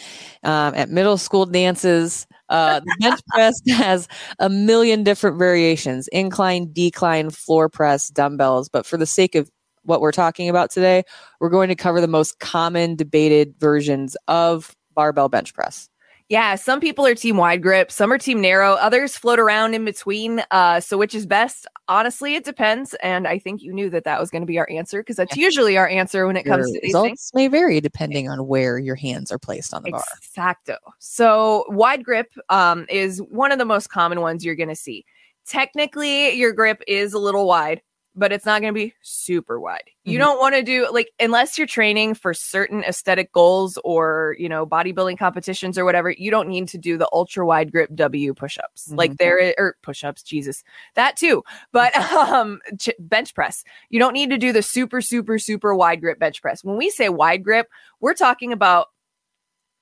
um, 0.43 0.75
at 0.75 0.91
middle 0.91 1.19
school 1.19 1.47
dances. 1.47 2.27
Uh, 2.49 2.81
the 2.81 2.97
bench 2.99 3.21
press 3.29 3.55
has 3.69 4.09
a 4.41 4.49
million 4.49 5.05
different 5.05 5.39
variations 5.39 6.09
incline, 6.09 6.73
decline, 6.73 7.31
floor 7.31 7.69
press, 7.69 8.09
dumbbells. 8.09 8.69
But 8.69 8.87
for 8.87 8.97
the 8.97 9.07
sake 9.07 9.37
of 9.37 9.49
what 9.89 10.01
we're 10.01 10.13
talking 10.13 10.49
about 10.49 10.71
today, 10.71 11.03
we're 11.41 11.49
going 11.49 11.69
to 11.69 11.75
cover 11.75 12.01
the 12.01 12.07
most 12.07 12.39
common 12.39 12.95
debated 12.95 13.55
versions 13.59 14.17
of 14.29 14.77
barbell 14.95 15.29
bench 15.29 15.55
press. 15.55 15.89
Yeah, 16.29 16.57
some 16.57 16.79
people 16.79 17.07
are 17.07 17.15
team 17.15 17.39
wide 17.39 17.63
grip, 17.63 17.91
some 17.91 18.13
are 18.13 18.19
team 18.19 18.43
narrow, 18.43 18.75
others 18.75 19.17
float 19.17 19.39
around 19.39 19.73
in 19.73 19.87
between. 19.87 20.43
Uh, 20.51 20.79
so 20.79 20.99
which 20.99 21.15
is 21.15 21.25
best? 21.25 21.67
Honestly, 21.89 22.35
it 22.35 22.45
depends. 22.45 22.93
And 23.03 23.27
I 23.27 23.39
think 23.39 23.63
you 23.63 23.73
knew 23.73 23.89
that 23.89 24.05
that 24.05 24.21
was 24.21 24.29
going 24.29 24.43
to 24.43 24.47
be 24.47 24.59
our 24.59 24.69
answer 24.71 25.01
because 25.01 25.17
that's 25.17 25.35
yeah. 25.35 25.45
usually 25.45 25.79
our 25.79 25.89
answer 25.89 26.27
when 26.27 26.37
it 26.37 26.45
your 26.45 26.57
comes 26.57 26.67
to 26.67 26.81
these 26.83 26.89
results 26.91 27.09
things. 27.09 27.31
may 27.33 27.49
vary 27.49 27.81
depending 27.81 28.29
on 28.29 28.47
where 28.47 28.79
your 28.79 28.95
hands 28.95 29.33
are 29.33 29.39
placed 29.39 29.73
on 29.73 29.83
the 29.85 29.93
bar. 29.93 30.05
Exacto. 30.23 30.77
So 30.99 31.65
wide 31.69 32.05
grip 32.05 32.31
um, 32.51 32.85
is 32.91 33.23
one 33.23 33.51
of 33.51 33.59
the 33.59 33.65
most 33.65 33.89
common 33.89 34.21
ones 34.21 34.45
you're 34.45 34.55
going 34.55 34.69
to 34.69 34.77
see. 34.77 35.07
Technically, 35.47 36.35
your 36.35 36.53
grip 36.53 36.83
is 36.87 37.15
a 37.15 37.19
little 37.19 37.47
wide 37.47 37.81
but 38.15 38.33
it's 38.33 38.45
not 38.45 38.61
going 38.61 38.75
to 38.75 38.79
be 38.79 38.95
super 39.01 39.61
wide. 39.61 39.83
Mm-hmm. 39.87 40.11
You 40.11 40.19
don't 40.19 40.39
want 40.39 40.55
to 40.55 40.63
do 40.63 40.89
like 40.93 41.11
unless 41.21 41.57
you're 41.57 41.67
training 41.67 42.15
for 42.15 42.35
certain 42.35 42.83
aesthetic 42.85 43.33
goals 43.33 43.79
or, 43.85 44.37
you 44.39 44.49
know, 44.49 44.67
bodybuilding 44.67 45.19
competitions 45.19 45.79
or 45.79 45.85
whatever, 45.85 46.11
you 46.11 46.31
don't 46.31 46.49
need 46.49 46.69
to 46.69 46.79
do 46.79 46.99
the 46.99 47.09
ultra 47.13 47.47
wide 47.47 47.71
grip 47.71 47.91
W 47.95 48.35
push-ups. 48.35 48.89
Mm-hmm. 48.89 48.97
Like 48.97 49.17
there 49.19 49.55
or 49.57 49.77
push-ups, 49.83 50.23
Jesus. 50.23 50.65
That 50.95 51.17
too. 51.17 51.43
But 51.73 51.97
um 52.13 52.61
ch- 52.79 52.91
bench 52.99 53.35
press. 53.35 53.65
You 53.91 53.99
don't 53.99 54.15
need 54.15 54.31
to 54.31 54.39
do 54.39 54.53
the 54.53 54.63
super 54.63 55.01
super 55.01 55.39
super 55.39 55.75
wide 55.75 56.01
grip 56.01 56.19
bench 56.19 56.43
press. 56.43 56.65
When 56.65 56.77
we 56.77 56.91
say 56.91 57.09
wide 57.09 57.45
grip, 57.45 57.69
we're 58.01 58.15
talking 58.15 58.53
about 58.53 58.89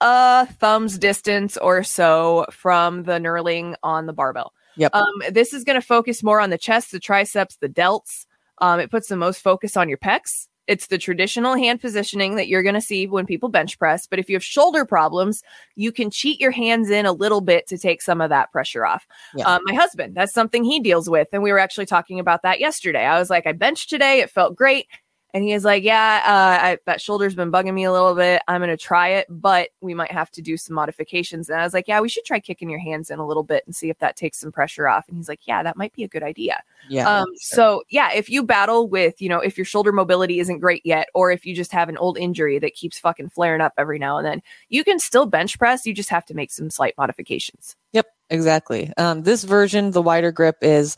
a 0.01 0.47
thumb's 0.47 0.99
distance 0.99 1.57
or 1.57 1.83
so 1.83 2.47
from 2.51 3.05
the 3.05 3.13
knurling 3.13 3.75
on 3.83 4.07
the 4.07 4.13
barbell. 4.13 4.53
Yep. 4.77 4.95
Um, 4.95 5.13
this 5.31 5.53
is 5.53 5.65
going 5.65 5.81
to 5.81 5.87
focus 5.87 6.23
more 6.23 6.41
on 6.41 6.51
the 6.51 6.59
chest, 6.59 6.93
the 6.93 7.01
triceps, 7.01 7.57
the 7.57 7.69
delts. 7.69 8.27
Um, 8.59 8.81
it 8.81 8.91
puts 8.91 9.09
the 9.09 9.17
most 9.17 9.41
focus 9.41 9.77
on 9.77 9.89
your 9.89 9.99
pecs. 9.99 10.49
It's 10.67 10.89
the 10.89 10.99
traditional 10.99 11.55
hand 11.55 11.81
positioning 11.81 12.35
that 12.37 12.49
you're 12.49 12.63
going 12.63 12.75
to 12.75 12.81
see 12.81 13.07
when 13.07 13.25
people 13.25 13.49
bench 13.49 13.79
press. 13.79 14.07
But 14.07 14.19
if 14.19 14.29
you 14.29 14.35
have 14.35 14.43
shoulder 14.43 14.85
problems, 14.85 15.43
you 15.77 15.93
can 15.93 16.11
cheat 16.11 16.41
your 16.41 16.51
hands 16.51 16.91
in 16.91 17.07
a 17.07 17.13
little 17.13 17.41
bit 17.41 17.69
to 17.69 17.79
take 17.79 18.03
some 18.03 18.21
of 18.21 18.31
that 18.31 18.51
pressure 18.51 18.85
off. 18.85 19.07
Yeah. 19.35 19.47
Um, 19.47 19.63
my 19.65 19.75
husband, 19.75 20.17
that's 20.17 20.33
something 20.33 20.65
he 20.65 20.81
deals 20.81 21.09
with. 21.09 21.29
And 21.33 21.43
we 21.43 21.53
were 21.53 21.61
actually 21.61 21.87
talking 21.87 22.19
about 22.19 22.43
that 22.43 22.59
yesterday. 22.59 23.05
I 23.05 23.19
was 23.19 23.31
like, 23.31 23.47
I 23.47 23.53
benched 23.53 23.91
today. 23.91 24.21
It 24.21 24.31
felt 24.31 24.57
great. 24.57 24.89
And 25.37 25.45
he 25.45 25.53
is 25.53 25.65
like, 25.65 25.83
Yeah, 25.83 26.23
uh, 26.25 26.65
I, 26.65 26.79
that 26.87 26.99
shoulder's 26.99 27.35
been 27.35 27.53
bugging 27.53 27.75
me 27.75 27.85
a 27.85 27.93
little 27.93 28.15
bit. 28.15 28.41
I'm 28.49 28.63
going 28.63 28.71
to 28.71 28.77
try 28.79 29.09
it, 29.09 29.27
but 29.29 29.69
we 29.83 29.93
might 29.93 30.11
have 30.11 30.31
to 30.31 30.41
do 30.41 30.57
some 30.57 30.75
modifications. 30.75 31.51
And 31.51 31.61
I 31.61 31.63
was 31.63 31.75
like, 31.75 31.87
Yeah, 31.87 32.01
we 32.01 32.09
should 32.09 32.25
try 32.25 32.41
kicking 32.41 32.71
your 32.71 32.79
hands 32.79 33.11
in 33.11 33.19
a 33.19 33.27
little 33.27 33.43
bit 33.43 33.63
and 33.67 33.77
see 33.77 33.91
if 33.91 33.99
that 33.99 34.17
takes 34.17 34.41
some 34.41 34.51
pressure 34.51 34.89
off. 34.89 35.07
And 35.09 35.19
he's 35.19 35.29
like, 35.29 35.47
Yeah, 35.47 35.63
that 35.63 35.77
might 35.77 35.93
be 35.93 36.05
a 36.05 36.09
good 36.09 36.23
idea. 36.23 36.63
Yeah. 36.89 37.07
Um, 37.07 37.27
so, 37.35 37.83
yeah, 37.91 38.15
if 38.15 38.31
you 38.31 38.45
battle 38.45 38.89
with, 38.89 39.21
you 39.21 39.29
know, 39.29 39.41
if 39.41 39.59
your 39.59 39.67
shoulder 39.67 39.93
mobility 39.93 40.41
isn't 40.41 40.61
great 40.61 40.81
yet, 40.87 41.11
or 41.13 41.31
if 41.31 41.45
you 41.45 41.55
just 41.55 41.73
have 41.73 41.91
an 41.91 41.99
old 41.99 42.17
injury 42.17 42.59
that 42.59 42.73
keeps 42.73 42.99
fucking 42.99 43.29
flaring 43.29 43.61
up 43.61 43.75
every 43.77 43.99
now 43.99 44.17
and 44.17 44.27
then, 44.27 44.41
you 44.71 44.85
can 44.85 44.99
still 44.99 45.27
bench 45.27 45.59
press. 45.59 45.85
You 45.85 45.93
just 45.93 46.09
have 46.09 46.25
to 46.27 46.35
make 46.35 46.51
some 46.51 46.71
slight 46.71 46.95
modifications. 46.97 47.77
Yep, 47.93 48.07
exactly. 48.31 48.91
Um, 48.97 49.23
this 49.23 49.45
version, 49.45 49.91
the 49.91 50.01
wider 50.01 50.33
grip, 50.33 50.57
is 50.63 50.97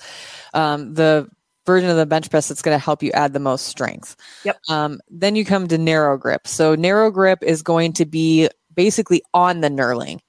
um, 0.54 0.94
the 0.94 1.28
version 1.68 1.90
of 1.90 1.98
the 1.98 2.06
bench 2.06 2.30
press 2.30 2.48
that's 2.48 2.62
going 2.62 2.74
to 2.74 2.82
help 2.82 3.02
you 3.02 3.12
add 3.12 3.34
the 3.34 3.38
most 3.38 3.66
strength. 3.66 4.16
Yep. 4.44 4.58
Um, 4.70 5.00
then 5.10 5.36
you 5.36 5.44
come 5.44 5.68
to 5.68 5.76
narrow 5.76 6.16
grip. 6.16 6.48
So 6.48 6.74
narrow 6.74 7.10
grip 7.10 7.40
is 7.42 7.62
going 7.62 7.92
to 7.92 8.06
be 8.06 8.48
basically 8.74 9.22
on 9.34 9.60
the 9.60 9.68
knurling, 9.68 10.20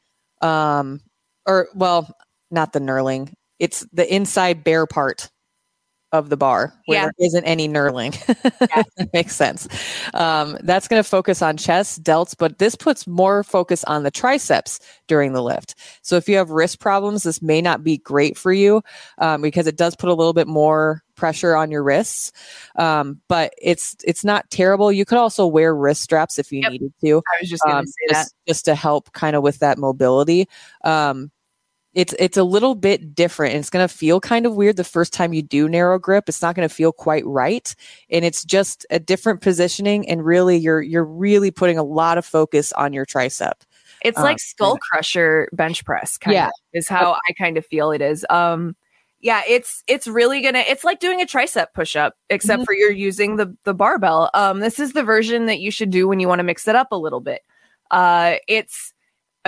um, 0.41 0.99
or 1.45 1.69
well, 1.73 2.13
not 2.51 2.73
the 2.73 2.79
knurling. 2.79 3.33
It's 3.57 3.87
the 3.93 4.13
inside 4.13 4.65
bare 4.65 4.85
part 4.85 5.29
of 6.11 6.29
the 6.29 6.37
bar 6.37 6.73
where 6.85 6.99
yeah. 6.99 7.05
there 7.05 7.27
isn't 7.27 7.43
any 7.45 7.69
knurling. 7.69 8.17
yeah. 8.27 8.83
that 8.97 9.13
makes 9.13 9.35
sense. 9.35 9.67
Um, 10.13 10.57
that's 10.63 10.87
going 10.87 11.01
to 11.01 11.07
focus 11.07 11.41
on 11.41 11.55
chest, 11.55 12.03
delts, 12.03 12.35
but 12.37 12.57
this 12.57 12.75
puts 12.75 13.07
more 13.07 13.43
focus 13.43 13.83
on 13.85 14.03
the 14.03 14.11
triceps 14.11 14.79
during 15.07 15.33
the 15.33 15.43
lift. 15.43 15.75
So 16.01 16.15
if 16.17 16.27
you 16.27 16.37
have 16.37 16.49
wrist 16.49 16.79
problems, 16.79 17.23
this 17.23 17.41
may 17.41 17.61
not 17.61 17.83
be 17.83 17.97
great 17.97 18.37
for 18.37 18.51
you 18.51 18.81
um, 19.19 19.41
because 19.41 19.67
it 19.67 19.77
does 19.77 19.95
put 19.95 20.09
a 20.09 20.15
little 20.15 20.33
bit 20.33 20.47
more 20.47 21.03
pressure 21.19 21.55
on 21.55 21.69
your 21.69 21.83
wrists. 21.83 22.31
Um, 22.77 23.21
but 23.27 23.53
it's 23.61 23.95
it's 24.03 24.23
not 24.23 24.49
terrible. 24.49 24.91
You 24.91 25.05
could 25.05 25.17
also 25.17 25.45
wear 25.45 25.75
wrist 25.75 26.01
straps 26.01 26.39
if 26.39 26.51
you 26.51 26.61
yep. 26.61 26.71
needed 26.71 26.93
to. 27.01 27.17
I 27.17 27.41
was 27.41 27.49
just 27.49 27.63
going 27.63 27.75
to 27.75 27.79
um, 27.79 27.85
say 27.85 28.07
just, 28.09 28.29
that 28.29 28.35
just 28.47 28.65
to 28.65 28.75
help 28.75 29.11
kind 29.11 29.35
of 29.35 29.43
with 29.43 29.59
that 29.59 29.77
mobility. 29.77 30.47
Um, 30.83 31.31
it's 31.93 32.13
it's 32.19 32.37
a 32.37 32.43
little 32.43 32.75
bit 32.75 33.15
different 33.15 33.53
and 33.53 33.59
it's 33.59 33.69
going 33.69 33.87
to 33.87 33.93
feel 33.93 34.19
kind 34.19 34.45
of 34.45 34.55
weird 34.55 34.77
the 34.77 34.83
first 34.83 35.11
time 35.11 35.33
you 35.33 35.41
do 35.41 35.67
narrow 35.67 35.97
grip 35.97 36.29
it's 36.29 36.41
not 36.41 36.55
going 36.55 36.67
to 36.67 36.73
feel 36.73 36.91
quite 36.91 37.25
right 37.25 37.75
and 38.11 38.23
it's 38.23 38.45
just 38.45 38.85
a 38.91 38.99
different 38.99 39.41
positioning 39.41 40.07
and 40.07 40.23
really 40.23 40.55
you're 40.55 40.81
you're 40.81 41.03
really 41.03 41.49
putting 41.49 41.77
a 41.77 41.83
lot 41.83 42.17
of 42.17 42.25
focus 42.25 42.71
on 42.73 42.93
your 42.93 43.05
tricep 43.05 43.53
it's 44.03 44.19
um, 44.19 44.23
like 44.23 44.39
skull 44.39 44.77
crusher 44.77 45.49
bench 45.51 45.83
press 45.83 46.17
kind 46.17 46.35
yeah. 46.35 46.47
of 46.47 46.53
is 46.73 46.87
how 46.87 47.17
i 47.27 47.33
kind 47.33 47.57
of 47.57 47.65
feel 47.65 47.91
it 47.91 48.01
is 48.01 48.25
um 48.29 48.75
yeah 49.21 49.41
it's 49.47 49.83
it's 49.87 50.07
really 50.07 50.41
gonna 50.41 50.63
it's 50.67 50.83
like 50.83 50.99
doing 50.99 51.21
a 51.21 51.25
tricep 51.25 51.67
push-up 51.73 52.15
except 52.29 52.59
mm-hmm. 52.59 52.65
for 52.65 52.73
you're 52.73 52.91
using 52.91 53.35
the 53.35 53.55
the 53.63 53.73
barbell 53.73 54.29
um 54.33 54.59
this 54.59 54.79
is 54.79 54.93
the 54.93 55.03
version 55.03 55.45
that 55.45 55.59
you 55.59 55.71
should 55.71 55.89
do 55.89 56.07
when 56.07 56.19
you 56.19 56.27
want 56.27 56.39
to 56.39 56.43
mix 56.43 56.67
it 56.67 56.75
up 56.75 56.91
a 56.91 56.95
little 56.95 57.19
bit 57.19 57.41
uh 57.91 58.35
it's 58.47 58.93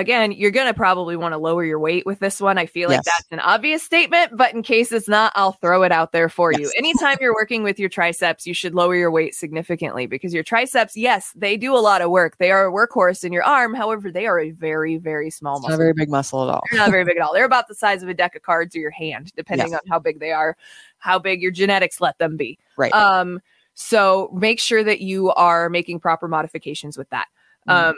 again, 0.01 0.33
you're 0.33 0.51
going 0.51 0.67
to 0.67 0.73
probably 0.73 1.15
want 1.15 1.33
to 1.33 1.37
lower 1.37 1.63
your 1.63 1.79
weight 1.79 2.05
with 2.05 2.19
this 2.19 2.41
one. 2.41 2.57
I 2.57 2.65
feel 2.65 2.89
like 2.89 2.97
yes. 2.97 3.05
that's 3.05 3.27
an 3.31 3.39
obvious 3.39 3.81
statement, 3.83 4.35
but 4.35 4.53
in 4.53 4.63
case 4.63 4.91
it's 4.91 5.07
not, 5.07 5.31
I'll 5.35 5.53
throw 5.53 5.83
it 5.83 5.91
out 5.91 6.11
there 6.11 6.27
for 6.27 6.51
yes. 6.51 6.59
you. 6.59 6.71
Anytime 6.77 7.17
you're 7.21 7.33
working 7.33 7.63
with 7.63 7.79
your 7.79 7.87
triceps, 7.87 8.45
you 8.45 8.53
should 8.53 8.75
lower 8.75 8.95
your 8.95 9.11
weight 9.11 9.35
significantly 9.35 10.07
because 10.07 10.33
your 10.33 10.43
triceps, 10.43 10.97
yes, 10.97 11.31
they 11.35 11.55
do 11.55 11.73
a 11.73 11.79
lot 11.79 12.01
of 12.01 12.09
work. 12.11 12.37
They 12.37 12.51
are 12.51 12.67
a 12.67 12.71
workhorse 12.71 13.23
in 13.23 13.31
your 13.31 13.43
arm. 13.43 13.73
However, 13.73 14.11
they 14.11 14.25
are 14.25 14.39
a 14.39 14.51
very, 14.51 14.97
very 14.97 15.29
small 15.29 15.57
it's 15.57 15.63
muscle. 15.63 15.77
Not 15.77 15.81
a 15.81 15.85
very 15.85 15.93
big 15.93 16.09
muscle 16.09 16.43
at 16.43 16.53
all. 16.53 16.63
They're 16.69 16.79
not 16.79 16.91
very 16.91 17.05
big 17.05 17.17
at 17.17 17.23
all. 17.23 17.33
They're 17.33 17.45
about 17.45 17.67
the 17.67 17.75
size 17.75 18.03
of 18.03 18.09
a 18.09 18.13
deck 18.13 18.35
of 18.35 18.41
cards 18.41 18.75
or 18.75 18.79
your 18.79 18.91
hand, 18.91 19.31
depending 19.35 19.69
yes. 19.69 19.79
on 19.83 19.89
how 19.89 19.99
big 19.99 20.19
they 20.19 20.31
are, 20.31 20.57
how 20.97 21.19
big 21.19 21.41
your 21.41 21.51
genetics 21.51 22.01
let 22.01 22.17
them 22.17 22.35
be. 22.35 22.57
Right. 22.75 22.91
Um, 22.91 23.39
so 23.73 24.29
make 24.33 24.59
sure 24.59 24.83
that 24.83 25.01
you 25.01 25.31
are 25.31 25.69
making 25.69 25.99
proper 25.99 26.27
modifications 26.27 26.97
with 26.97 27.09
that. 27.11 27.27
Mm. 27.67 27.89
Um, 27.89 27.95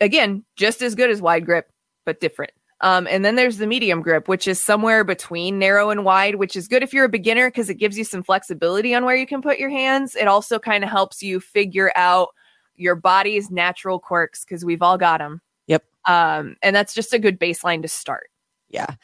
again, 0.00 0.44
just 0.56 0.82
as 0.82 0.94
good 0.94 1.10
as 1.10 1.22
wide 1.22 1.46
grip, 1.46 1.70
but 2.04 2.20
different. 2.20 2.52
Um, 2.82 3.06
and 3.10 3.24
then 3.24 3.36
there's 3.36 3.58
the 3.58 3.66
medium 3.66 4.00
grip, 4.00 4.26
which 4.26 4.48
is 4.48 4.62
somewhere 4.62 5.04
between 5.04 5.58
narrow 5.58 5.90
and 5.90 6.04
wide, 6.04 6.36
which 6.36 6.56
is 6.56 6.66
good 6.66 6.82
if 6.82 6.94
you're 6.94 7.04
a 7.04 7.10
beginner 7.10 7.48
because 7.48 7.68
it 7.68 7.74
gives 7.74 7.98
you 7.98 8.04
some 8.04 8.22
flexibility 8.22 8.94
on 8.94 9.04
where 9.04 9.16
you 9.16 9.26
can 9.26 9.42
put 9.42 9.58
your 9.58 9.68
hands. 9.68 10.16
It 10.16 10.26
also 10.26 10.58
kind 10.58 10.82
of 10.82 10.88
helps 10.88 11.22
you 11.22 11.40
figure 11.40 11.92
out 11.94 12.28
your 12.76 12.94
body's 12.94 13.50
natural 13.50 13.98
quirks 13.98 14.44
because 14.44 14.64
we've 14.64 14.80
all 14.80 14.96
got 14.96 15.18
them. 15.18 15.42
Yep. 15.66 15.84
Um, 16.06 16.56
and 16.62 16.74
that's 16.74 16.94
just 16.94 17.12
a 17.12 17.18
good 17.18 17.38
baseline 17.38 17.82
to 17.82 17.88
start. 17.88 18.30
Yeah. 18.70 18.94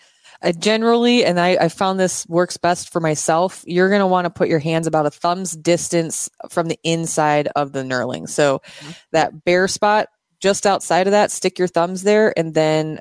Uh, 0.43 0.53
generally, 0.53 1.25
and 1.25 1.39
I, 1.39 1.57
I 1.61 1.69
found 1.69 2.01
this 2.01 2.27
works 2.29 2.57
best 2.57 2.91
for 2.91 3.01
myself, 3.01 3.63
you're 3.67 3.89
going 3.89 4.01
to 4.01 4.07
want 4.07 4.25
to 4.25 4.31
put 4.31 4.49
your 4.49 4.59
hands 4.59 4.87
about 4.87 5.07
a 5.07 5.11
thumb's 5.11 5.55
distance 5.55 6.31
from 6.51 6.67
the 6.69 6.79
inside 6.83 7.49
of 7.57 7.73
the 7.73 7.83
knurling. 7.83 8.29
So 8.29 8.59
mm-hmm. 8.59 8.91
that 9.13 9.45
bare 9.45 9.69
spot 9.69 10.09
just 10.41 10.67
outside 10.67 11.07
of 11.07 11.13
that, 11.13 11.31
stick 11.31 11.59
your 11.59 11.69
thumbs 11.69 12.03
there 12.03 12.37
and 12.39 12.55
then 12.55 13.01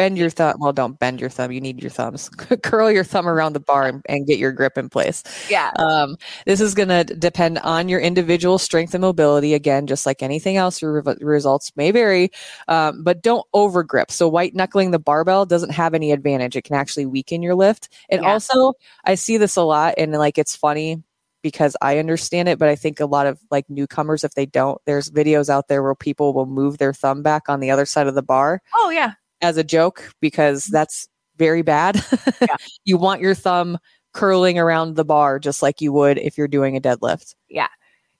bend 0.00 0.16
your 0.16 0.30
thumb. 0.30 0.56
Well, 0.58 0.72
don't 0.72 0.98
bend 0.98 1.20
your 1.20 1.28
thumb. 1.28 1.52
You 1.52 1.60
need 1.60 1.82
your 1.82 1.90
thumbs. 1.90 2.30
Curl 2.62 2.90
your 2.90 3.04
thumb 3.04 3.28
around 3.28 3.52
the 3.52 3.60
bar 3.60 3.86
and, 3.86 4.02
and, 4.08 4.26
get 4.26 4.38
your 4.38 4.50
grip 4.50 4.78
in 4.78 4.88
place. 4.88 5.22
Yeah. 5.50 5.72
Um, 5.76 6.16
this 6.46 6.58
is 6.58 6.74
going 6.74 6.88
to 6.88 7.04
depend 7.04 7.58
on 7.58 7.90
your 7.90 8.00
individual 8.00 8.56
strength 8.56 8.94
and 8.94 9.02
mobility. 9.02 9.52
Again, 9.52 9.86
just 9.86 10.06
like 10.06 10.22
anything 10.22 10.56
else, 10.56 10.80
your 10.80 11.02
re- 11.02 11.16
results 11.20 11.70
may 11.76 11.90
vary, 11.90 12.30
um, 12.66 13.04
but 13.04 13.20
don't 13.20 13.46
over 13.52 13.82
grip. 13.82 14.10
So 14.10 14.26
white 14.26 14.54
knuckling 14.54 14.90
the 14.90 14.98
barbell 14.98 15.44
doesn't 15.44 15.72
have 15.72 15.92
any 15.92 16.12
advantage. 16.12 16.56
It 16.56 16.64
can 16.64 16.76
actually 16.76 17.04
weaken 17.04 17.42
your 17.42 17.54
lift. 17.54 17.90
And 18.08 18.22
yeah. 18.22 18.32
also, 18.32 18.72
I 19.04 19.16
see 19.16 19.36
this 19.36 19.56
a 19.56 19.62
lot, 19.62 19.94
and 19.98 20.12
like 20.12 20.38
it's 20.38 20.56
funny 20.56 21.02
because 21.42 21.76
I 21.80 21.98
understand 21.98 22.48
it, 22.48 22.58
but 22.58 22.68
I 22.68 22.76
think 22.76 23.00
a 23.00 23.06
lot 23.06 23.26
of 23.26 23.38
like 23.50 23.68
newcomers, 23.68 24.24
if 24.24 24.34
they 24.34 24.46
don't, 24.46 24.80
there's 24.86 25.10
videos 25.10 25.48
out 25.48 25.68
there 25.68 25.82
where 25.82 25.94
people 25.94 26.32
will 26.32 26.46
move 26.46 26.78
their 26.78 26.92
thumb 26.92 27.22
back 27.22 27.48
on 27.48 27.60
the 27.60 27.70
other 27.70 27.86
side 27.86 28.06
of 28.06 28.14
the 28.14 28.22
bar. 28.22 28.62
Oh 28.74 28.90
yeah 28.90 29.14
as 29.40 29.56
a 29.56 29.64
joke 29.64 30.12
because 30.20 30.64
mm-hmm. 30.64 30.74
that's 30.74 31.08
very 31.36 31.62
bad. 31.62 32.02
Yeah. 32.40 32.56
you 32.84 32.96
want 32.96 33.20
your 33.20 33.34
thumb 33.34 33.78
curling 34.12 34.58
around 34.58 34.96
the 34.96 35.04
bar 35.04 35.38
just 35.38 35.62
like 35.62 35.80
you 35.80 35.92
would 35.92 36.18
if 36.18 36.38
you're 36.38 36.48
doing 36.48 36.76
a 36.76 36.80
deadlift. 36.80 37.34
Yeah. 37.48 37.68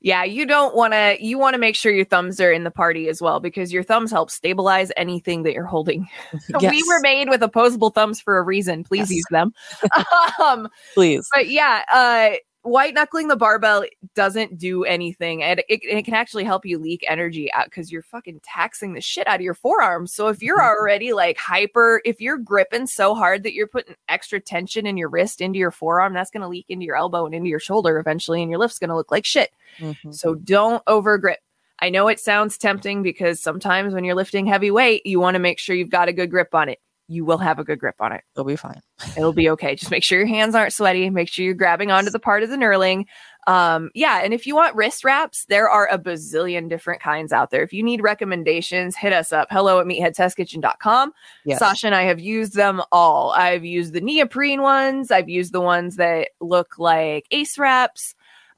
Yeah, 0.02 0.24
you 0.24 0.46
don't 0.46 0.74
want 0.74 0.94
to 0.94 1.16
you 1.20 1.38
want 1.38 1.54
to 1.54 1.58
make 1.58 1.74
sure 1.74 1.92
your 1.92 2.06
thumbs 2.06 2.40
are 2.40 2.52
in 2.52 2.64
the 2.64 2.70
party 2.70 3.08
as 3.08 3.20
well 3.20 3.38
because 3.40 3.70
your 3.72 3.82
thumbs 3.82 4.10
help 4.10 4.30
stabilize 4.30 4.90
anything 4.96 5.42
that 5.42 5.52
you're 5.52 5.66
holding. 5.66 6.08
Yes. 6.60 6.72
we 6.72 6.82
were 6.86 7.00
made 7.00 7.28
with 7.28 7.42
opposable 7.42 7.90
thumbs 7.90 8.20
for 8.20 8.38
a 8.38 8.42
reason. 8.42 8.84
Please 8.84 9.10
yes. 9.10 9.12
use 9.12 9.24
them. 9.30 9.52
um, 10.42 10.68
Please. 10.94 11.28
But 11.34 11.48
yeah, 11.48 11.82
uh 11.92 12.36
white 12.62 12.92
knuckling 12.92 13.28
the 13.28 13.36
barbell 13.36 13.84
doesn't 14.14 14.58
do 14.58 14.84
anything 14.84 15.42
and 15.42 15.60
it, 15.68 15.80
it 15.82 16.04
can 16.04 16.12
actually 16.12 16.44
help 16.44 16.66
you 16.66 16.78
leak 16.78 17.02
energy 17.08 17.50
out 17.54 17.64
because 17.64 17.90
you're 17.90 18.02
fucking 18.02 18.38
taxing 18.42 18.92
the 18.92 19.00
shit 19.00 19.26
out 19.26 19.36
of 19.36 19.40
your 19.40 19.54
forearms 19.54 20.12
so 20.12 20.28
if 20.28 20.42
you're 20.42 20.58
mm-hmm. 20.58 20.78
already 20.78 21.14
like 21.14 21.38
hyper 21.38 22.02
if 22.04 22.20
you're 22.20 22.36
gripping 22.36 22.86
so 22.86 23.14
hard 23.14 23.44
that 23.44 23.54
you're 23.54 23.66
putting 23.66 23.94
extra 24.08 24.38
tension 24.38 24.86
in 24.86 24.98
your 24.98 25.08
wrist 25.08 25.40
into 25.40 25.58
your 25.58 25.70
forearm 25.70 26.12
that's 26.12 26.30
going 26.30 26.42
to 26.42 26.48
leak 26.48 26.66
into 26.68 26.84
your 26.84 26.96
elbow 26.96 27.24
and 27.24 27.34
into 27.34 27.48
your 27.48 27.58
shoulder 27.58 27.98
eventually 27.98 28.42
and 28.42 28.50
your 28.50 28.60
lift's 28.60 28.78
going 28.78 28.90
to 28.90 28.96
look 28.96 29.10
like 29.10 29.24
shit 29.24 29.50
mm-hmm. 29.78 30.12
so 30.12 30.34
don't 30.34 30.82
over 30.86 31.16
grip 31.16 31.38
i 31.78 31.88
know 31.88 32.08
it 32.08 32.20
sounds 32.20 32.58
tempting 32.58 33.02
because 33.02 33.40
sometimes 33.40 33.94
when 33.94 34.04
you're 34.04 34.14
lifting 34.14 34.44
heavy 34.44 34.70
weight 34.70 35.06
you 35.06 35.18
want 35.18 35.34
to 35.34 35.40
make 35.40 35.58
sure 35.58 35.74
you've 35.74 35.88
got 35.88 36.08
a 36.08 36.12
good 36.12 36.30
grip 36.30 36.54
on 36.54 36.68
it 36.68 36.78
you 37.10 37.24
will 37.24 37.38
have 37.38 37.58
a 37.58 37.64
good 37.64 37.80
grip 37.80 37.96
on 37.98 38.12
it. 38.12 38.22
It'll 38.34 38.44
be 38.44 38.54
fine. 38.54 38.80
It'll 39.16 39.32
be 39.32 39.50
okay. 39.50 39.74
Just 39.74 39.90
make 39.90 40.04
sure 40.04 40.16
your 40.16 40.28
hands 40.28 40.54
aren't 40.54 40.72
sweaty. 40.72 41.10
Make 41.10 41.28
sure 41.28 41.44
you're 41.44 41.54
grabbing 41.54 41.90
onto 41.90 42.08
the 42.08 42.20
part 42.20 42.44
of 42.44 42.50
the 42.50 42.56
knurling. 42.56 43.06
Um, 43.48 43.90
yeah, 43.96 44.20
and 44.22 44.32
if 44.32 44.46
you 44.46 44.54
want 44.54 44.76
wrist 44.76 45.02
wraps, 45.02 45.44
there 45.46 45.68
are 45.68 45.88
a 45.90 45.98
bazillion 45.98 46.68
different 46.68 47.02
kinds 47.02 47.32
out 47.32 47.50
there. 47.50 47.64
If 47.64 47.72
you 47.72 47.82
need 47.82 48.00
recommendations, 48.00 48.94
hit 48.94 49.12
us 49.12 49.32
up. 49.32 49.48
Hello 49.50 49.80
at 49.80 49.86
meatheadtestkitchen.com. 49.86 51.12
Yes. 51.44 51.58
Sasha 51.58 51.88
and 51.88 51.96
I 51.96 52.02
have 52.02 52.20
used 52.20 52.54
them 52.54 52.80
all. 52.92 53.32
I've 53.32 53.64
used 53.64 53.92
the 53.92 54.00
neoprene 54.00 54.62
ones. 54.62 55.10
I've 55.10 55.28
used 55.28 55.52
the 55.52 55.60
ones 55.60 55.96
that 55.96 56.28
look 56.40 56.78
like 56.78 57.26
ace 57.32 57.58
wraps. 57.58 58.14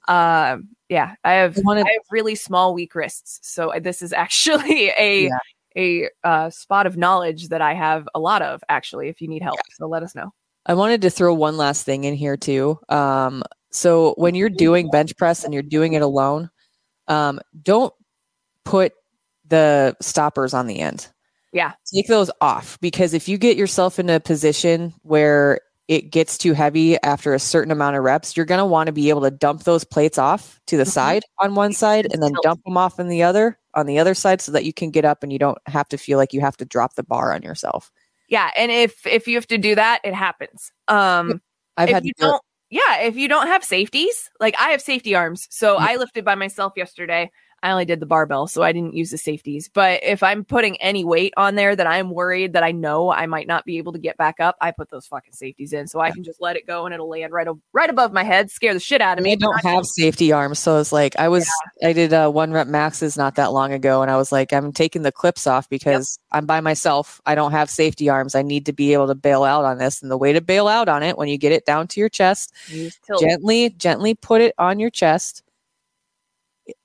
Um, 0.09 0.69
yeah, 0.91 1.15
I 1.25 1.35
have, 1.35 1.59
I 1.67 1.79
have 1.79 1.87
really 2.11 2.35
small, 2.35 2.75
weak 2.75 2.95
wrists. 2.95 3.38
So 3.43 3.73
this 3.81 4.03
is 4.03 4.12
actually 4.12 4.93
a 4.99 5.25
yeah 5.29 5.38
a 5.77 6.09
uh, 6.25 6.51
spot 6.51 6.87
of 6.87 6.97
knowledge 6.97 7.49
that 7.49 7.61
I 7.61 7.75
have 7.75 8.09
a 8.15 8.21
lot 8.21 8.43
of 8.43 8.63
actually. 8.69 9.09
If 9.09 9.21
you 9.21 9.29
need 9.29 9.43
help, 9.43 9.57
yeah. 9.57 9.75
so 9.77 9.87
let 9.87 10.03
us 10.03 10.15
know. 10.15 10.33
I 10.67 10.75
wanted 10.75 11.03
to 11.03 11.11
throw 11.11 11.35
one 11.35 11.57
last 11.57 11.85
thing 11.85 12.05
in 12.05 12.15
here 12.15 12.37
too. 12.37 12.79
Um, 12.89 13.43
so 13.71 14.15
when 14.17 14.35
you're 14.35 14.49
doing 14.51 14.91
bench 14.91 15.17
press 15.17 15.45
and 15.45 15.53
you're 15.53 15.63
doing 15.63 15.95
it 15.95 16.03
alone, 16.03 16.51
um, 17.09 17.41
don't 17.63 17.93
put 18.65 18.93
the 19.49 19.97
stoppers 20.01 20.55
on 20.55 20.67
the 20.67 20.79
end. 20.79 21.09
Yeah. 21.53 21.73
Take 21.93 22.07
those 22.07 22.31
off 22.41 22.79
because 22.81 23.13
if 23.13 23.29
you 23.29 23.39
get 23.39 23.57
yourself 23.57 23.99
in 23.99 24.09
a 24.09 24.21
position 24.21 24.95
where 25.03 25.61
it 25.89 26.11
gets 26.11 26.39
too 26.39 26.53
heavy 26.53 26.97
after 27.03 27.35
a 27.35 27.39
certain 27.39 27.73
amount 27.73 27.97
of 27.97 28.05
reps, 28.05 28.37
you're 28.37 28.47
going 28.47 28.59
to 28.59 28.65
want 28.65 28.87
to 28.87 28.93
be 28.93 29.11
able 29.11 29.21
to 29.23 29.31
dump 29.31 29.65
those 29.65 29.85
plates 29.85 30.17
off 30.17 30.61
to 30.69 30.77
the 30.77 30.85
mm-hmm. 30.85 30.91
side 30.91 31.23
on 31.41 31.55
one 31.55 31.73
side 31.73 32.07
and 32.11 32.23
then 32.23 32.33
dump 32.43 32.63
them 32.65 32.77
off 32.77 33.01
on 33.01 33.09
the 33.09 33.23
other 33.23 33.59
on 33.75 33.87
the 33.87 33.99
other 33.99 34.15
side 34.15 34.41
so 34.41 34.53
that 34.53 34.65
you 34.65 34.73
can 34.73 34.91
get 34.91 35.05
up 35.05 35.23
and 35.23 35.33
you 35.33 35.39
don't 35.39 35.59
have 35.67 35.89
to 35.89 35.99
feel 35.99 36.19
like 36.19 36.33
you 36.33 36.41
have 36.41 36.57
to 36.59 36.65
drop 36.65 36.95
the 36.95 37.03
bar 37.03 37.33
on 37.33 37.43
yourself. 37.43 37.91
Yeah, 38.29 38.51
and 38.57 38.71
if 38.71 39.07
if 39.07 39.27
you 39.29 39.37
have 39.37 39.47
to 39.49 39.59
do 39.59 39.75
that, 39.75 40.01
it 40.05 40.15
happens. 40.15 40.73
Um 40.89 41.41
I've 41.77 41.89
if 41.89 41.95
had 41.95 42.05
you 42.05 42.13
don't 42.19 42.43
yeah, 42.71 43.01
if 43.01 43.17
you 43.17 43.29
don't 43.29 43.49
have 43.49 43.63
safeties, 43.63 44.31
like 44.41 44.55
I 44.59 44.71
have 44.71 44.81
safety 44.81 45.15
arms. 45.15 45.47
So 45.51 45.77
mm-hmm. 45.77 45.85
I 45.85 45.97
lifted 45.97 46.25
by 46.25 46.35
myself 46.37 46.73
yesterday. 46.75 47.31
I 47.62 47.70
only 47.70 47.85
did 47.85 48.01
the 48.01 48.07
barbell, 48.07 48.48
so 48.48 48.62
I 48.62 48.72
didn't 48.72 48.94
use 48.94 49.11
the 49.11 49.18
safeties. 49.18 49.70
But 49.72 50.03
if 50.03 50.22
I'm 50.22 50.44
putting 50.44 50.77
any 50.81 51.05
weight 51.05 51.33
on 51.37 51.55
there 51.55 51.77
that 51.77 51.87
I'm 51.87 52.11
worried 52.11 52.55
that 52.55 52.64
I 52.64 52.72
know 52.72 53.12
I 53.12 53.27
might 53.27 53.46
not 53.46 53.64
be 53.64 53.79
able 53.79 53.92
to 53.92 54.01
get 54.01 54.16
back 54.16 54.40
up, 54.40 54.57
I 54.61 54.72
put 54.72 54.90
those 54.90 55.07
fucking 55.07 55.33
safeties 55.33 55.72
in, 55.72 55.87
so 55.87 56.01
I 56.01 56.11
can 56.11 56.25
just 56.25 56.40
let 56.40 56.57
it 56.57 56.66
go 56.66 56.85
and 56.87 56.92
it'll 56.92 57.09
land 57.09 57.33
right 57.33 57.46
right 57.72 57.90
above 57.90 58.12
my 58.12 58.25
head, 58.25 58.51
scare 58.51 58.75
the 58.75 58.81
shit 58.81 59.01
out 59.01 59.18
of 59.18 59.25
me. 59.25 59.33
I 59.33 59.37
don't 59.37 59.64
have 59.64 59.87
safety 59.87 60.33
arms, 60.33 60.59
so 60.59 60.79
it's 60.81 60.92
like 60.92 61.14
I 61.18 61.29
was 61.29 61.48
yeah. 61.81 61.88
I 61.88 61.92
did 61.92 62.12
a 62.12 62.27
uh, 62.27 62.31
one 62.31 62.53
rep 62.53 62.66
maxes 62.66 63.16
not 63.16 63.37
that 63.37 63.53
long 63.53 63.72
ago, 63.72 64.03
and 64.03 64.11
I 64.11 64.16
was 64.16 64.33
like, 64.33 64.53
I'm 64.53 64.72
taking 64.72 65.03
the 65.03 65.12
clips 65.12 65.46
off 65.46 65.68
because 65.68 66.18
yep. 66.33 66.38
I'm 66.38 66.46
by 66.46 66.61
myself. 66.61 67.20
I 67.27 67.37
don't 67.37 67.53
have 67.53 67.70
safety 67.70 68.09
arms. 68.09 68.35
I 68.35 68.42
need 68.42 68.66
to 68.66 68.72
be 68.72 68.92
able 68.92 69.07
to 69.07 69.14
bail 69.14 69.44
out 69.44 69.64
on 69.64 69.79
this, 69.79 70.03
and 70.03 70.11
the 70.11 70.18
way 70.18 70.33
to 70.33 70.40
bail 70.40 70.66
out 70.66 70.88
on 70.88 71.05
it 71.05 71.16
when 71.16 71.29
you 71.29 71.38
get 71.38 71.53
it 71.53 71.64
down 71.64 71.87
to 71.88 72.01
your 72.01 72.09
chest, 72.09 72.53
gently, 73.20 73.70
gently 73.70 74.14
put 74.14 74.40
it 74.40 74.55
on 74.59 74.81
your 74.81 74.90
chest 74.90 75.44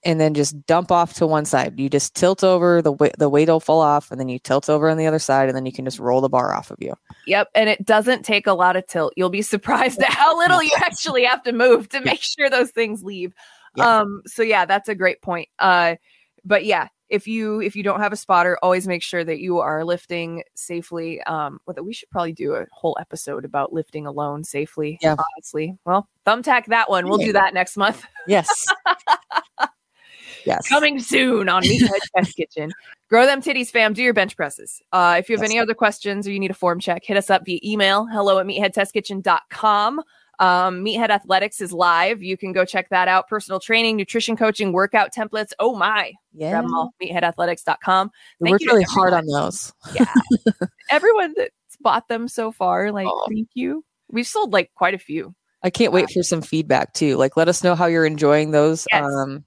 and 0.04 0.20
then 0.20 0.34
just 0.34 0.66
dump 0.66 0.92
off 0.92 1.14
to 1.16 1.28
one 1.28 1.46
side. 1.46 1.80
You 1.80 1.90
just 1.90 2.16
tilt 2.16 2.44
over, 2.44 2.82
the 2.82 2.92
weight 2.92 3.16
the 3.18 3.30
weight 3.30 3.48
will 3.48 3.60
fall 3.60 3.82
off, 3.82 4.12
and 4.12 4.20
then 4.20 4.30
you 4.30 4.40
tilt 4.40 4.70
over 4.70 4.90
on 4.90 4.98
the 4.98 5.08
other 5.08 5.20
side, 5.20 5.50
and 5.50 5.56
then 5.56 5.66
you 5.66 5.72
can 5.72 5.86
just 5.86 6.00
roll 6.00 6.22
the 6.22 6.30
bar 6.30 6.56
off 6.56 6.72
of 6.72 6.78
you. 6.80 6.94
Yep, 7.26 7.50
and 7.56 7.70
it 7.70 7.86
doesn't 7.86 8.24
take 8.24 8.48
a 8.48 8.54
lot 8.54 8.76
of 8.76 8.86
tilt. 8.88 9.14
You'll 9.16 9.30
be 9.30 9.42
surprised 9.42 10.00
at 10.02 10.14
how 10.14 10.38
little 10.38 10.62
you 10.64 10.72
actually 10.78 11.24
have 11.24 11.44
to 11.44 11.52
move 11.52 11.90
to 11.90 12.02
make 12.02 12.22
sure 12.22 12.50
those 12.50 12.72
things 12.72 13.04
leave. 13.04 13.34
Yeah. 13.76 14.00
Um, 14.00 14.22
so 14.26 14.44
yeah, 14.44 14.66
that's 14.66 14.90
a 14.90 14.96
great 14.96 15.22
point. 15.22 15.50
Uh, 15.60 15.96
but 16.44 16.66
yeah, 16.66 16.88
if 17.10 17.28
you 17.28 17.62
if 17.62 17.76
you 17.76 17.84
don't 17.84 18.00
have 18.00 18.14
a 18.14 18.18
spotter, 18.18 18.58
always 18.62 18.88
make 18.88 19.04
sure 19.04 19.24
that 19.24 19.40
you 19.40 19.60
are 19.60 19.84
lifting 19.84 20.44
safely. 20.56 21.22
Um, 21.24 21.60
well, 21.66 21.76
we 21.84 21.94
should 21.94 22.10
probably 22.10 22.34
do 22.34 22.56
a 22.56 22.66
whole 22.72 22.98
episode 23.00 23.46
about 23.46 23.74
lifting 23.74 24.06
alone 24.06 24.44
safely. 24.44 24.98
Yeah, 25.02 25.16
honestly. 25.36 25.78
Well, 25.86 26.08
thumbtack 26.26 26.66
that 26.68 26.90
one. 26.90 27.08
We'll 27.08 27.20
yeah. 27.20 27.28
do 27.28 27.34
that 27.34 27.54
next 27.54 27.78
month. 27.78 28.06
Yes. 28.28 28.66
Yes. 30.46 30.68
Coming 30.68 31.00
soon 31.00 31.50
on 31.50 31.64
Meathead 31.64 32.00
Test 32.16 32.36
Kitchen. 32.38 32.72
Grow 33.10 33.26
them 33.26 33.42
titties, 33.42 33.70
fam. 33.70 33.94
Do 33.94 34.04
your 34.04 34.14
bench 34.14 34.36
presses. 34.36 34.82
Uh, 34.92 35.16
if 35.20 35.30
you 35.30 35.36
have 35.36 35.44
yes. 35.44 35.52
any 35.52 35.60
other 35.60 35.74
questions 35.74 36.28
or 36.28 36.32
you 36.32 36.40
need 36.40 36.52
a 36.52 36.56
form 36.56 36.80
check, 36.80 37.04
hit 37.04 37.18
us 37.18 37.30
up 37.30 37.46
via 37.46 37.60
email. 37.64 38.06
Hello 38.06 38.40
at 38.40 38.46
meatheadtestkitchen.com. 38.46 40.02
Um, 40.40 40.86
Meathead 40.86 41.10
Athletics 41.10 41.62
is 41.62 41.74
live. 41.74 42.22
You 42.22 42.38
can 42.38 42.52
go 42.52 42.64
check 42.64 42.90
that 42.90 43.08
out. 43.08 43.28
Personal 43.28 43.60
training, 43.60 43.98
nutrition 43.98 44.36
coaching, 44.38 44.72
workout 44.72 45.14
templates. 45.14 45.52
Oh 45.60 45.76
my. 45.76 46.14
Yeah. 46.34 46.52
Grab 46.52 46.66
them 46.66 46.74
all. 46.76 46.94
Meatheadathletics.com. 47.02 48.12
We 48.40 48.52
worked 48.52 48.66
really 48.66 48.84
hard 48.84 49.14
on 49.14 49.26
those. 49.26 49.74
yeah. 49.94 50.14
everyone 50.92 51.34
that's 51.36 51.52
bought 51.82 52.08
them 52.08 52.28
so 52.28 52.52
far, 52.52 52.92
like, 52.92 53.08
oh. 53.10 53.26
thank 53.28 53.50
you. 53.54 53.84
We've 54.10 54.28
sold 54.28 54.54
like 54.54 54.72
quite 54.76 54.94
a 54.94 55.00
few. 55.00 55.34
I 55.64 55.70
can't 55.70 55.92
wait 55.92 56.10
for 56.12 56.24
some 56.24 56.42
feedback 56.42 56.94
too. 56.94 57.18
Like, 57.18 57.36
let 57.36 57.50
us 57.50 57.64
know 57.64 57.76
how 57.76 57.88
you're 57.88 58.06
enjoying 58.06 58.52
those. 58.52 58.86
Yes. 58.92 59.04
Um, 59.04 59.44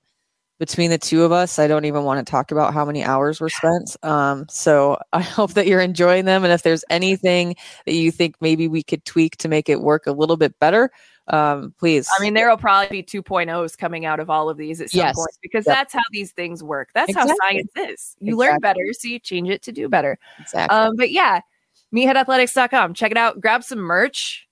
between 0.60 0.90
the 0.90 0.98
two 0.98 1.24
of 1.24 1.32
us, 1.32 1.58
I 1.58 1.66
don't 1.66 1.86
even 1.86 2.04
want 2.04 2.24
to 2.24 2.30
talk 2.30 2.52
about 2.52 2.74
how 2.74 2.84
many 2.84 3.02
hours 3.02 3.40
were 3.40 3.48
spent. 3.48 3.96
Um, 4.02 4.46
so 4.50 4.98
I 5.14 5.22
hope 5.22 5.54
that 5.54 5.66
you're 5.66 5.80
enjoying 5.80 6.26
them. 6.26 6.44
And 6.44 6.52
if 6.52 6.62
there's 6.62 6.84
anything 6.90 7.56
that 7.86 7.94
you 7.94 8.12
think 8.12 8.36
maybe 8.40 8.68
we 8.68 8.82
could 8.82 9.02
tweak 9.06 9.38
to 9.38 9.48
make 9.48 9.70
it 9.70 9.80
work 9.80 10.06
a 10.06 10.12
little 10.12 10.36
bit 10.36 10.56
better, 10.60 10.90
um, 11.28 11.74
please. 11.78 12.06
I 12.16 12.22
mean, 12.22 12.34
there 12.34 12.50
will 12.50 12.58
probably 12.58 13.02
be 13.02 13.02
2.0s 13.02 13.78
coming 13.78 14.04
out 14.04 14.20
of 14.20 14.28
all 14.28 14.50
of 14.50 14.58
these 14.58 14.82
at 14.82 14.90
some 14.90 14.98
yes. 14.98 15.16
point 15.16 15.30
because 15.40 15.66
yep. 15.66 15.76
that's 15.76 15.94
how 15.94 16.02
these 16.12 16.32
things 16.32 16.62
work. 16.62 16.90
That's 16.94 17.08
exactly. 17.08 17.34
how 17.40 17.48
science 17.48 17.72
is. 17.76 18.16
You 18.20 18.34
exactly. 18.34 18.34
learn 18.34 18.58
better, 18.60 18.92
so 18.92 19.08
you 19.08 19.18
change 19.18 19.48
it 19.48 19.62
to 19.62 19.72
do 19.72 19.88
better. 19.88 20.18
Exactly. 20.38 20.76
Um, 20.76 20.94
but 20.96 21.10
yeah, 21.10 21.40
meatheadathletics.com. 21.94 22.92
Check 22.92 23.12
it 23.12 23.16
out. 23.16 23.40
Grab 23.40 23.64
some 23.64 23.78
merch. 23.78 24.46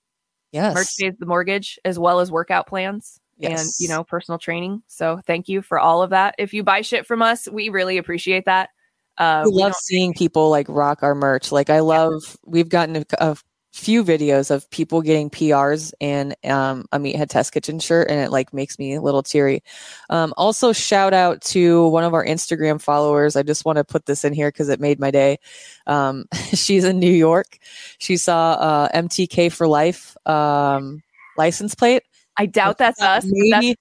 Yes. 0.51 0.73
Merch 0.73 0.97
pays 0.97 1.13
the 1.19 1.27
mortgage 1.27 1.77
as 1.85 1.99
well 1.99 2.19
as 2.19 2.31
workout 2.31 2.65
plans 2.65 3.18
yes. 3.39 3.61
and 3.61 3.71
you 3.79 3.87
know 3.87 4.03
personal 4.03 4.37
training. 4.37 4.83
So 4.87 5.21
thank 5.25 5.49
you 5.49 5.61
for 5.61 5.79
all 5.79 6.03
of 6.03 6.11
that. 6.11 6.35
If 6.37 6.53
you 6.53 6.63
buy 6.63 6.81
shit 6.81 7.05
from 7.05 7.21
us 7.21 7.47
we 7.47 7.69
really 7.69 7.97
appreciate 7.97 8.45
that. 8.45 8.69
Uh, 9.17 9.43
we, 9.45 9.51
we 9.51 9.63
love 9.63 9.75
seeing 9.75 10.13
people 10.13 10.49
like 10.49 10.67
rock 10.69 11.03
our 11.03 11.15
merch. 11.15 11.51
Like 11.51 11.69
i 11.69 11.79
love 11.79 12.21
yeah. 12.25 12.35
we've 12.45 12.69
gotten 12.69 12.97
a, 12.97 13.05
a, 13.19 13.37
few 13.71 14.03
videos 14.03 14.49
of 14.49 14.67
people 14.71 14.99
getting 15.03 15.29
prs 15.29 15.93
and 16.01 16.35
um, 16.43 16.85
a 16.91 16.97
meathead 16.97 17.29
test 17.29 17.53
kitchen 17.53 17.79
shirt 17.79 18.09
and 18.09 18.19
it 18.19 18.31
like 18.31 18.51
makes 18.51 18.79
me 18.79 18.95
a 18.95 19.01
little 19.01 19.21
teary. 19.21 19.63
Um, 20.09 20.33
also 20.37 20.73
shout 20.73 21.13
out 21.13 21.41
to 21.43 21.87
one 21.89 22.03
of 22.03 22.15
our 22.15 22.25
instagram 22.25 22.81
followers. 22.81 23.35
I 23.35 23.43
just 23.43 23.65
want 23.65 23.77
to 23.77 23.83
put 23.83 24.07
this 24.07 24.25
in 24.25 24.33
here 24.33 24.49
because 24.49 24.69
it 24.69 24.79
made 24.79 24.99
my 24.99 25.11
day. 25.11 25.37
Um, 25.85 26.25
she's 26.53 26.83
in 26.83 26.99
new 26.99 27.11
york. 27.11 27.59
She 27.99 28.17
saw 28.17 28.53
uh, 28.53 28.89
mtk 28.89 29.51
for 29.51 29.67
life 29.67 30.17
um, 30.25 31.03
license 31.37 31.75
plate 31.75 32.03
I 32.39 32.45
doubt 32.47 32.77
that's 32.77 33.01
us. 33.01 33.25
Maybe 33.27 33.75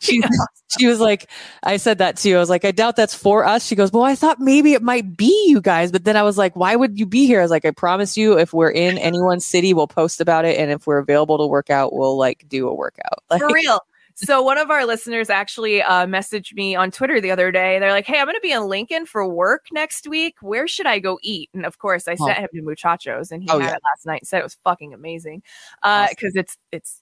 she, 0.00 0.22
she 0.78 0.86
was 0.86 1.00
like, 1.00 1.28
I 1.62 1.76
said 1.76 1.98
that 1.98 2.16
to 2.18 2.28
you. 2.28 2.36
I 2.36 2.40
was 2.40 2.50
like, 2.50 2.64
I 2.64 2.70
doubt 2.70 2.96
that's 2.96 3.14
for 3.14 3.44
us. 3.44 3.66
She 3.66 3.74
goes, 3.74 3.92
Well, 3.92 4.04
I 4.04 4.14
thought 4.14 4.38
maybe 4.38 4.74
it 4.74 4.82
might 4.82 5.16
be 5.16 5.46
you 5.48 5.60
guys. 5.60 5.90
But 5.90 6.04
then 6.04 6.16
I 6.16 6.22
was 6.22 6.38
like, 6.38 6.54
Why 6.54 6.76
would 6.76 6.98
you 6.98 7.06
be 7.06 7.26
here? 7.26 7.40
I 7.40 7.42
was 7.42 7.50
like, 7.50 7.64
I 7.64 7.70
promise 7.72 8.16
you, 8.16 8.38
if 8.38 8.52
we're 8.52 8.70
in 8.70 8.96
anyone's 8.98 9.44
city, 9.44 9.74
we'll 9.74 9.88
post 9.88 10.20
about 10.20 10.44
it. 10.44 10.58
And 10.58 10.70
if 10.70 10.86
we're 10.86 10.98
available 10.98 11.38
to 11.38 11.46
work 11.46 11.70
out, 11.70 11.92
we'll 11.92 12.16
like 12.16 12.44
do 12.48 12.68
a 12.68 12.74
workout. 12.74 13.18
Like, 13.30 13.40
For 13.40 13.52
real. 13.52 13.80
So 14.14 14.42
one 14.42 14.58
of 14.58 14.70
our 14.70 14.84
listeners 14.84 15.30
actually 15.30 15.80
uh, 15.80 16.04
messaged 16.06 16.52
me 16.54 16.76
on 16.76 16.90
Twitter 16.90 17.18
the 17.18 17.30
other 17.30 17.50
day. 17.50 17.78
They're 17.78 17.92
like, 17.92 18.06
"Hey, 18.06 18.18
I'm 18.18 18.26
going 18.26 18.34
to 18.36 18.40
be 18.42 18.52
in 18.52 18.68
Lincoln 18.68 19.06
for 19.06 19.26
work 19.26 19.64
next 19.72 20.06
week. 20.06 20.36
Where 20.42 20.68
should 20.68 20.86
I 20.86 20.98
go 20.98 21.18
eat?" 21.22 21.48
And 21.54 21.64
of 21.64 21.78
course, 21.78 22.06
I 22.06 22.16
Oh. 22.20 22.26
sent 22.26 22.38
him 22.38 22.48
to 22.54 22.60
Muchachos, 22.62 23.32
and 23.32 23.42
he 23.42 23.48
Oh, 23.50 23.58
had 23.58 23.70
yeah. 23.70 23.76
it 23.76 23.80
last 23.90 24.04
night 24.06 24.20
and 24.20 24.28
said 24.28 24.40
it 24.40 24.44
was 24.44 24.54
fucking 24.62 24.92
amazing. 24.92 25.42
Because 25.80 26.08
Awesome. 26.12 26.38
it's 26.40 26.58
it's. 26.70 27.01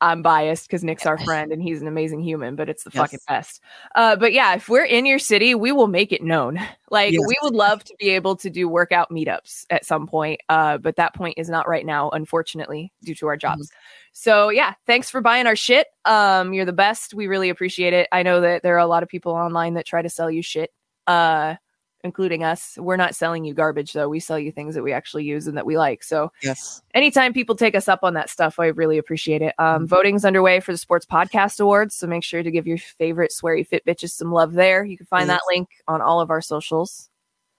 I'm 0.00 0.22
biased 0.22 0.66
because 0.68 0.84
Nick's 0.84 1.06
our 1.06 1.18
friend 1.18 1.52
and 1.52 1.62
he's 1.62 1.82
an 1.82 1.88
amazing 1.88 2.20
human, 2.22 2.54
but 2.56 2.68
it's 2.68 2.84
the 2.84 2.90
Yes. 2.92 3.02
fucking 3.02 3.18
best. 3.26 3.60
Uh, 3.94 4.16
but 4.16 4.32
yeah, 4.32 4.54
if 4.54 4.68
we're 4.68 4.84
in 4.84 5.06
your 5.06 5.18
city, 5.18 5.54
we 5.54 5.72
will 5.72 5.88
make 5.88 6.12
it 6.12 6.22
known. 6.22 6.58
Like 6.90 7.12
Yes. 7.12 7.22
we 7.26 7.36
would 7.42 7.52
love 7.54 7.84
to 7.84 7.94
be 7.98 8.08
able 8.08 8.36
to 8.36 8.48
do 8.48 8.66
workout 8.66 9.10
meetups 9.10 9.66
at 9.68 9.84
some 9.84 10.06
point, 10.06 10.40
uh, 10.48 10.78
but 10.78 10.96
that 10.96 11.14
point 11.14 11.34
is 11.36 11.50
not 11.50 11.68
right 11.68 11.84
now, 11.84 12.08
unfortunately, 12.08 12.90
due 13.04 13.14
to 13.16 13.26
our 13.26 13.36
jobs. 13.36 13.70
So 14.14 14.48
yeah, 14.48 14.72
thanks 14.86 15.10
for 15.10 15.20
buying 15.20 15.46
our 15.46 15.54
shit. 15.54 15.86
Um, 16.06 16.54
you're 16.54 16.64
the 16.64 16.72
best. 16.72 17.12
We 17.12 17.26
really 17.26 17.50
appreciate 17.50 17.92
it. 17.92 18.08
I 18.10 18.22
know 18.22 18.40
that 18.40 18.62
there 18.62 18.74
are 18.74 18.78
a 18.78 18.86
lot 18.86 19.02
of 19.02 19.10
people 19.10 19.32
online 19.32 19.74
that 19.74 19.84
try 19.84 20.00
to 20.00 20.08
sell 20.08 20.30
you 20.30 20.40
shit, 20.42 20.70
uh, 21.06 21.56
including 22.04 22.44
us. 22.44 22.76
We're 22.78 22.96
not 22.96 23.14
selling 23.14 23.44
you 23.44 23.54
garbage 23.54 23.92
though. 23.92 24.08
We 24.08 24.20
sell 24.20 24.38
you 24.38 24.52
things 24.52 24.74
that 24.76 24.82
we 24.82 24.92
actually 24.92 25.24
use 25.24 25.46
and 25.48 25.56
that 25.56 25.66
we 25.66 25.76
like. 25.76 26.02
So 26.04 26.30
yes. 26.42 26.80
anytime 26.94 27.32
people 27.32 27.56
take 27.56 27.74
us 27.74 27.88
up 27.88 28.00
on 28.02 28.14
that 28.14 28.30
stuff, 28.30 28.58
I 28.60 28.66
really 28.66 28.98
appreciate 28.98 29.42
it. 29.42 29.54
Um, 29.58 29.84
Mhm. 29.84 29.88
voting's 29.88 30.24
underway 30.24 30.60
for 30.60 30.72
the 30.72 30.78
Sports 30.78 31.06
Podcast 31.06 31.58
Awards, 31.60 31.94
so 31.96 32.06
make 32.06 32.22
sure 32.22 32.42
to 32.42 32.50
give 32.50 32.66
your 32.66 32.78
favorite 32.78 33.32
sweary 33.32 33.66
fit 33.66 33.84
bitches 33.84 34.10
some 34.10 34.30
love 34.32 34.52
there. 34.52 34.84
You 34.84 34.96
can 34.96 35.06
find 35.06 35.28
that 35.28 35.40
link 35.52 35.68
on 35.88 36.00
all 36.00 36.20
of 36.20 36.30
our 36.30 36.40
socials. 36.40 37.10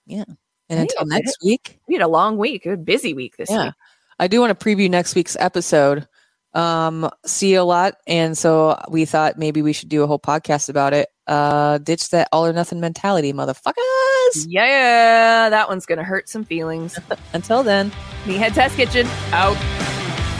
Yeah, 0.06 0.24
and 0.68 0.80
until 0.80 1.04
that's 1.06 1.20
it. 1.20 1.24
next 1.24 1.36
week, 1.44 1.78
We 1.86 1.94
had 1.94 2.02
a 2.02 2.08
long 2.08 2.36
week, 2.38 2.64
a 2.66 2.76
busy 2.76 3.12
week 3.14 3.36
this 3.36 3.50
yeah, 3.50 3.66
week. 3.66 3.74
I 4.18 4.26
do 4.26 4.40
want 4.40 4.58
to 4.58 4.64
preview 4.64 4.88
next 4.90 5.14
week's 5.14 5.36
episode. 5.38 6.08
Um, 6.52 7.08
see 7.24 7.52
you 7.52 7.60
a 7.60 7.62
lot. 7.62 7.94
And 8.08 8.36
so 8.36 8.76
we 8.90 9.04
thought 9.04 9.38
maybe 9.38 9.62
we 9.62 9.72
should 9.72 9.88
do 9.88 10.02
a 10.02 10.06
whole 10.08 10.18
podcast 10.18 10.68
about 10.68 10.92
it. 10.92 11.08
Uh, 11.30 11.78
ditch 11.78 12.10
that 12.10 12.28
all 12.32 12.44
or 12.44 12.52
nothing 12.52 12.80
mentality, 12.80 13.32
motherfuckers. 13.32 14.44
Yeah, 14.46 15.48
that 15.48 15.68
one's 15.68 15.86
gonna 15.86 16.04
hurt 16.04 16.28
some 16.28 16.44
feelings. 16.44 16.98
Until 17.32 17.62
then. 17.62 17.92
Meathead 18.24 18.52
Test 18.52 18.76
Kitchen 18.76 19.06
out. 19.32 19.56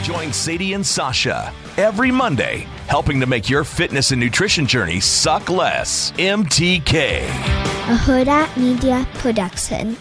Join 0.04 0.32
Sadie 0.32 0.72
and 0.72 0.84
Sasha 0.84 1.52
every 1.76 2.10
Monday, 2.10 2.66
helping 2.88 3.20
to 3.20 3.26
make 3.26 3.48
your 3.48 3.64
fitness 3.64 4.10
and 4.10 4.20
nutrition 4.20 4.66
journey 4.66 4.98
suck 5.00 5.48
less. 5.48 6.10
MTK. 6.12 7.22
a 7.22 7.96
Huda 7.96 8.56
Media 8.56 9.06
Production. 9.14 9.96